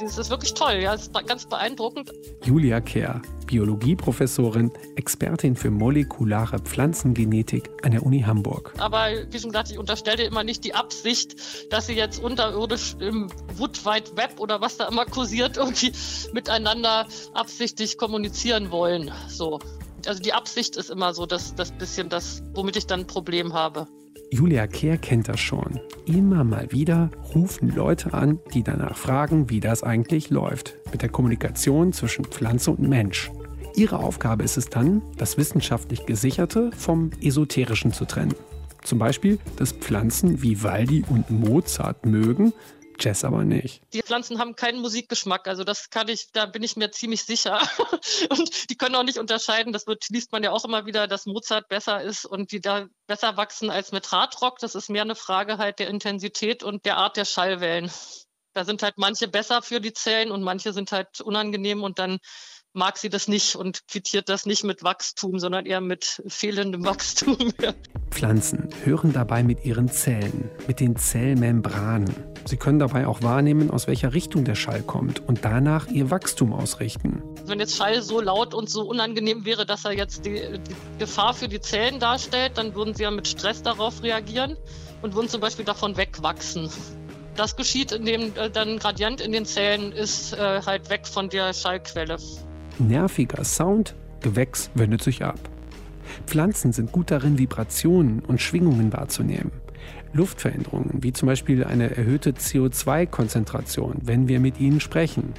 Das 0.00 0.16
ist 0.16 0.30
wirklich 0.30 0.54
toll, 0.54 0.74
ja, 0.74 0.92
das 0.92 1.08
ist 1.08 1.26
ganz 1.26 1.46
beeindruckend. 1.46 2.12
Julia 2.44 2.80
Kehr, 2.80 3.20
Biologieprofessorin, 3.46 4.70
Expertin 4.94 5.56
für 5.56 5.70
molekulare 5.70 6.60
Pflanzengenetik 6.60 7.68
an 7.82 7.90
der 7.90 8.04
Uni 8.04 8.20
Hamburg. 8.20 8.74
Aber 8.78 9.08
wie 9.30 9.38
schon 9.40 9.50
gesagt, 9.50 9.72
ich 9.72 9.78
unterstelle 9.78 10.22
immer 10.22 10.44
nicht 10.44 10.64
die 10.64 10.74
Absicht, 10.74 11.34
dass 11.72 11.88
sie 11.88 11.94
jetzt 11.94 12.22
unterirdisch 12.22 12.94
im 13.00 13.28
Wood 13.56 13.84
Wide 13.84 14.16
Web 14.16 14.38
oder 14.38 14.60
was 14.60 14.76
da 14.76 14.86
immer 14.86 15.04
kursiert, 15.04 15.56
irgendwie 15.56 15.92
miteinander 16.32 17.06
absichtlich 17.34 17.98
kommunizieren 17.98 18.70
wollen. 18.70 19.10
So. 19.26 19.58
Also 20.06 20.22
die 20.22 20.32
Absicht 20.32 20.76
ist 20.76 20.90
immer 20.90 21.12
so, 21.12 21.26
dass 21.26 21.56
das 21.56 21.72
bisschen 21.72 22.08
das, 22.08 22.44
womit 22.54 22.76
ich 22.76 22.86
dann 22.86 23.00
ein 23.00 23.06
Problem 23.08 23.52
habe. 23.52 23.88
Julia 24.30 24.66
Kehr 24.66 24.98
kennt 24.98 25.28
das 25.28 25.40
schon. 25.40 25.80
Immer 26.04 26.44
mal 26.44 26.70
wieder 26.70 27.10
rufen 27.34 27.74
Leute 27.74 28.12
an, 28.12 28.40
die 28.52 28.62
danach 28.62 28.96
fragen, 28.96 29.48
wie 29.48 29.60
das 29.60 29.82
eigentlich 29.82 30.28
läuft 30.28 30.76
mit 30.92 31.00
der 31.00 31.08
Kommunikation 31.08 31.94
zwischen 31.94 32.26
Pflanze 32.26 32.72
und 32.72 32.80
Mensch. 32.80 33.30
Ihre 33.74 33.98
Aufgabe 33.98 34.44
ist 34.44 34.58
es 34.58 34.68
dann, 34.68 35.00
das 35.16 35.38
wissenschaftlich 35.38 36.04
Gesicherte 36.04 36.70
vom 36.76 37.10
Esoterischen 37.22 37.92
zu 37.92 38.04
trennen. 38.04 38.34
Zum 38.82 38.98
Beispiel, 38.98 39.38
dass 39.56 39.72
Pflanzen 39.72 40.42
wie 40.42 40.62
Waldi 40.62 41.04
und 41.08 41.30
Mozart 41.30 42.04
mögen, 42.04 42.52
Jazz 42.98 43.24
aber 43.24 43.44
nicht. 43.44 43.82
Die 43.92 44.02
Pflanzen 44.02 44.38
haben 44.38 44.56
keinen 44.56 44.80
Musikgeschmack, 44.80 45.46
also 45.48 45.64
das 45.64 45.90
kann 45.90 46.08
ich, 46.08 46.30
da 46.32 46.46
bin 46.46 46.62
ich 46.62 46.76
mir 46.76 46.90
ziemlich 46.90 47.24
sicher. 47.24 47.60
und 48.30 48.70
die 48.70 48.76
können 48.76 48.94
auch 48.94 49.02
nicht 49.02 49.18
unterscheiden, 49.18 49.72
das 49.72 49.86
wird, 49.86 50.08
liest 50.08 50.32
man 50.32 50.42
ja 50.42 50.52
auch 50.52 50.64
immer 50.64 50.86
wieder, 50.86 51.06
dass 51.06 51.26
Mozart 51.26 51.68
besser 51.68 52.02
ist 52.02 52.24
und 52.24 52.52
die 52.52 52.60
da 52.60 52.86
besser 53.06 53.36
wachsen 53.36 53.70
als 53.70 53.92
mit 53.92 54.12
Radrock. 54.12 54.58
Das 54.58 54.74
ist 54.74 54.90
mehr 54.90 55.02
eine 55.02 55.14
Frage 55.14 55.58
halt 55.58 55.78
der 55.78 55.88
Intensität 55.88 56.62
und 56.62 56.84
der 56.84 56.96
Art 56.96 57.16
der 57.16 57.24
Schallwellen. 57.24 57.90
Da 58.54 58.64
sind 58.64 58.82
halt 58.82 58.94
manche 58.96 59.28
besser 59.28 59.62
für 59.62 59.80
die 59.80 59.92
Zellen 59.92 60.30
und 60.30 60.42
manche 60.42 60.72
sind 60.72 60.90
halt 60.90 61.20
unangenehm 61.20 61.82
und 61.82 61.98
dann 61.98 62.18
mag 62.72 62.98
sie 62.98 63.08
das 63.08 63.28
nicht 63.28 63.56
und 63.56 63.86
quittiert 63.88 64.28
das 64.28 64.46
nicht 64.46 64.64
mit 64.64 64.82
Wachstum, 64.82 65.38
sondern 65.38 65.66
eher 65.66 65.80
mit 65.80 66.22
fehlendem 66.28 66.84
Wachstum. 66.84 67.36
Pflanzen 68.10 68.68
hören 68.84 69.12
dabei 69.12 69.42
mit 69.42 69.64
ihren 69.64 69.88
Zellen, 69.88 70.50
mit 70.66 70.80
den 70.80 70.96
Zellmembranen. 70.96 72.14
Sie 72.44 72.56
können 72.56 72.78
dabei 72.78 73.06
auch 73.06 73.22
wahrnehmen, 73.22 73.70
aus 73.70 73.86
welcher 73.86 74.14
Richtung 74.14 74.44
der 74.44 74.54
Schall 74.54 74.82
kommt 74.82 75.20
und 75.20 75.44
danach 75.44 75.86
ihr 75.88 76.10
Wachstum 76.10 76.52
ausrichten. 76.52 77.22
Wenn 77.44 77.60
jetzt 77.60 77.76
Schall 77.76 78.02
so 78.02 78.20
laut 78.20 78.54
und 78.54 78.70
so 78.70 78.82
unangenehm 78.82 79.44
wäre, 79.44 79.66
dass 79.66 79.84
er 79.84 79.92
jetzt 79.92 80.24
die, 80.24 80.58
die 80.58 80.98
Gefahr 80.98 81.34
für 81.34 81.48
die 81.48 81.60
Zellen 81.60 82.00
darstellt, 82.00 82.56
dann 82.56 82.74
würden 82.74 82.94
sie 82.94 83.02
ja 83.02 83.10
mit 83.10 83.28
Stress 83.28 83.62
darauf 83.62 84.02
reagieren 84.02 84.56
und 85.02 85.14
würden 85.14 85.28
zum 85.28 85.40
Beispiel 85.40 85.64
davon 85.64 85.96
wegwachsen. 85.96 86.70
Das 87.36 87.54
geschieht, 87.54 87.92
indem 87.92 88.36
äh, 88.36 88.50
dann 88.50 88.78
Gradient 88.78 89.20
in 89.20 89.32
den 89.32 89.44
Zellen 89.44 89.92
ist 89.92 90.32
äh, 90.32 90.62
halt 90.62 90.90
weg 90.90 91.06
von 91.06 91.28
der 91.28 91.52
Schallquelle 91.52 92.18
nerviger 92.80 93.44
Sound, 93.44 93.94
Gewächs 94.20 94.70
wendet 94.74 95.02
sich 95.02 95.24
ab. 95.24 95.38
Pflanzen 96.26 96.72
sind 96.72 96.92
gut 96.92 97.10
darin, 97.10 97.38
Vibrationen 97.38 98.20
und 98.20 98.40
Schwingungen 98.40 98.92
wahrzunehmen. 98.92 99.52
Luftveränderungen, 100.12 101.02
wie 101.02 101.12
zum 101.12 101.26
Beispiel 101.26 101.64
eine 101.64 101.96
erhöhte 101.96 102.30
CO2-Konzentration, 102.30 103.98
wenn 104.02 104.28
wir 104.28 104.40
mit 104.40 104.58
ihnen 104.58 104.80
sprechen. 104.80 105.34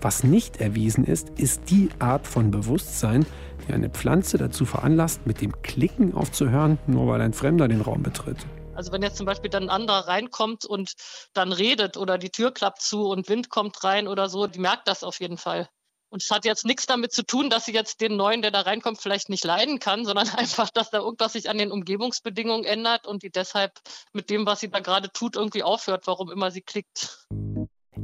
Was 0.00 0.24
nicht 0.24 0.60
erwiesen 0.60 1.04
ist, 1.04 1.30
ist 1.30 1.70
die 1.70 1.90
Art 1.98 2.26
von 2.26 2.50
Bewusstsein, 2.50 3.26
die 3.66 3.72
eine 3.72 3.90
Pflanze 3.90 4.38
dazu 4.38 4.64
veranlasst, 4.64 5.26
mit 5.26 5.40
dem 5.40 5.60
Klicken 5.62 6.14
aufzuhören, 6.14 6.78
nur 6.86 7.08
weil 7.08 7.20
ein 7.20 7.32
Fremder 7.32 7.68
den 7.68 7.80
Raum 7.80 8.02
betritt. 8.02 8.38
Also 8.74 8.92
wenn 8.92 9.02
jetzt 9.02 9.16
zum 9.16 9.26
Beispiel 9.26 9.50
dann 9.50 9.64
ein 9.64 9.70
anderer 9.70 10.06
reinkommt 10.06 10.64
und 10.64 10.92
dann 11.34 11.50
redet 11.50 11.96
oder 11.96 12.16
die 12.16 12.30
Tür 12.30 12.52
klappt 12.52 12.80
zu 12.80 13.08
und 13.08 13.28
Wind 13.28 13.50
kommt 13.50 13.82
rein 13.82 14.06
oder 14.06 14.28
so, 14.28 14.46
die 14.46 14.60
merkt 14.60 14.86
das 14.86 15.02
auf 15.02 15.18
jeden 15.18 15.36
Fall. 15.36 15.68
Und 16.10 16.22
es 16.22 16.30
hat 16.30 16.44
jetzt 16.44 16.64
nichts 16.64 16.86
damit 16.86 17.12
zu 17.12 17.22
tun, 17.22 17.50
dass 17.50 17.66
sie 17.66 17.72
jetzt 17.72 18.00
den 18.00 18.16
neuen, 18.16 18.40
der 18.40 18.50
da 18.50 18.62
reinkommt, 18.62 18.98
vielleicht 18.98 19.28
nicht 19.28 19.44
leiden 19.44 19.78
kann, 19.78 20.04
sondern 20.04 20.28
einfach, 20.36 20.70
dass 20.70 20.90
da 20.90 20.98
irgendwas 20.98 21.34
sich 21.34 21.50
an 21.50 21.58
den 21.58 21.70
Umgebungsbedingungen 21.70 22.64
ändert 22.64 23.06
und 23.06 23.22
die 23.22 23.30
deshalb 23.30 23.72
mit 24.12 24.30
dem, 24.30 24.46
was 24.46 24.60
sie 24.60 24.70
da 24.70 24.80
gerade 24.80 25.10
tut, 25.12 25.36
irgendwie 25.36 25.62
aufhört, 25.62 26.06
warum 26.06 26.30
immer 26.30 26.50
sie 26.50 26.62
klickt. 26.62 27.26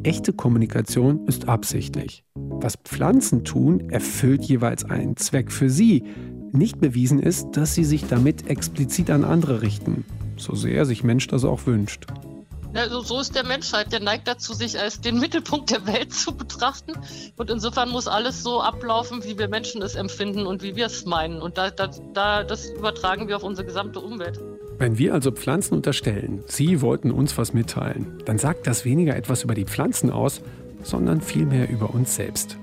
Echte 0.03 0.35
Kommunikation 0.35 1.27
ist 1.27 1.49
absichtlich. 1.49 2.25
Was 2.35 2.77
Pflanzen 2.77 3.45
tun, 3.45 3.89
erfüllt 3.91 4.45
jeweils 4.45 4.85
einen 4.85 5.17
Zweck 5.17 5.51
für 5.51 5.71
sie. 5.71 6.03
Nicht 6.53 6.81
bewiesen 6.81 7.21
ist, 7.21 7.53
dass 7.53 7.75
sie 7.75 7.85
sich 7.85 8.07
damit 8.07 8.49
explizit 8.49 9.11
an 9.11 9.25
andere 9.25 9.63
richten, 9.63 10.05
so 10.37 10.55
sehr 10.55 10.85
sich 10.85 11.05
Mensch 11.05 11.27
das 11.29 11.45
auch 11.45 11.67
wünscht. 11.67 12.07
Also 12.75 13.03
so 13.03 13.21
ist 13.21 13.35
der 13.35 13.45
Mensch 13.45 13.73
halt. 13.73 13.93
Der 13.93 14.01
neigt 14.01 14.27
dazu, 14.27 14.53
sich 14.53 14.79
als 14.79 15.01
den 15.01 15.19
Mittelpunkt 15.19 15.71
der 15.71 15.87
Welt 15.87 16.13
zu 16.13 16.37
betrachten. 16.37 16.93
Und 17.37 17.51
insofern 17.51 17.91
muss 17.91 18.09
alles 18.09 18.43
so 18.43 18.61
ablaufen, 18.61 19.25
wie 19.25 19.39
wir 19.39 19.49
Menschen 19.49 19.83
es 19.83 19.95
empfinden 19.95 20.47
und 20.47 20.63
wie 20.63 20.77
wir 20.77 20.87
es 20.87 21.05
meinen. 21.05 21.41
Und 21.41 21.57
da, 21.57 21.71
da, 21.71 21.91
da, 22.13 22.43
das 22.43 22.71
übertragen 22.71 23.29
wir 23.29 23.37
auf 23.37 23.45
unsere 23.45 23.67
gesamte 23.67 24.01
Umwelt. 24.01 24.41
Wenn 24.79 24.99
wir 24.99 25.15
also 25.15 25.31
Pflanzen 25.31 25.75
unterstellen, 25.75 26.43
sie 26.47 26.81
wollten 26.81 27.13
uns 27.13 27.39
was 27.39 27.53
mitteilen, 27.53 28.19
dann 28.25 28.39
sagt 28.39 28.67
das 28.67 28.85
weniger 28.85 29.17
etwas 29.17 29.45
über 29.45 29.55
die 29.55 29.65
Pflanzen 29.65 30.11
aus, 30.11 30.41
sondern 30.83 31.21
vielmehr 31.21 31.69
über 31.69 31.95
uns 31.95 32.17
selbst. 32.17 32.57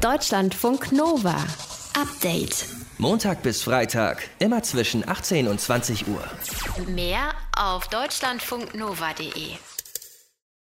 Deutschlandfunk 0.00 0.92
Nova. 0.92 1.36
Update. 2.00 2.66
Montag 3.02 3.42
bis 3.42 3.64
Freitag, 3.64 4.22
immer 4.38 4.62
zwischen 4.62 5.08
18 5.08 5.48
und 5.48 5.60
20 5.60 6.06
Uhr. 6.06 6.22
Mehr 6.86 7.34
auf 7.56 7.88
deutschlandfunknova.de. 7.88 9.56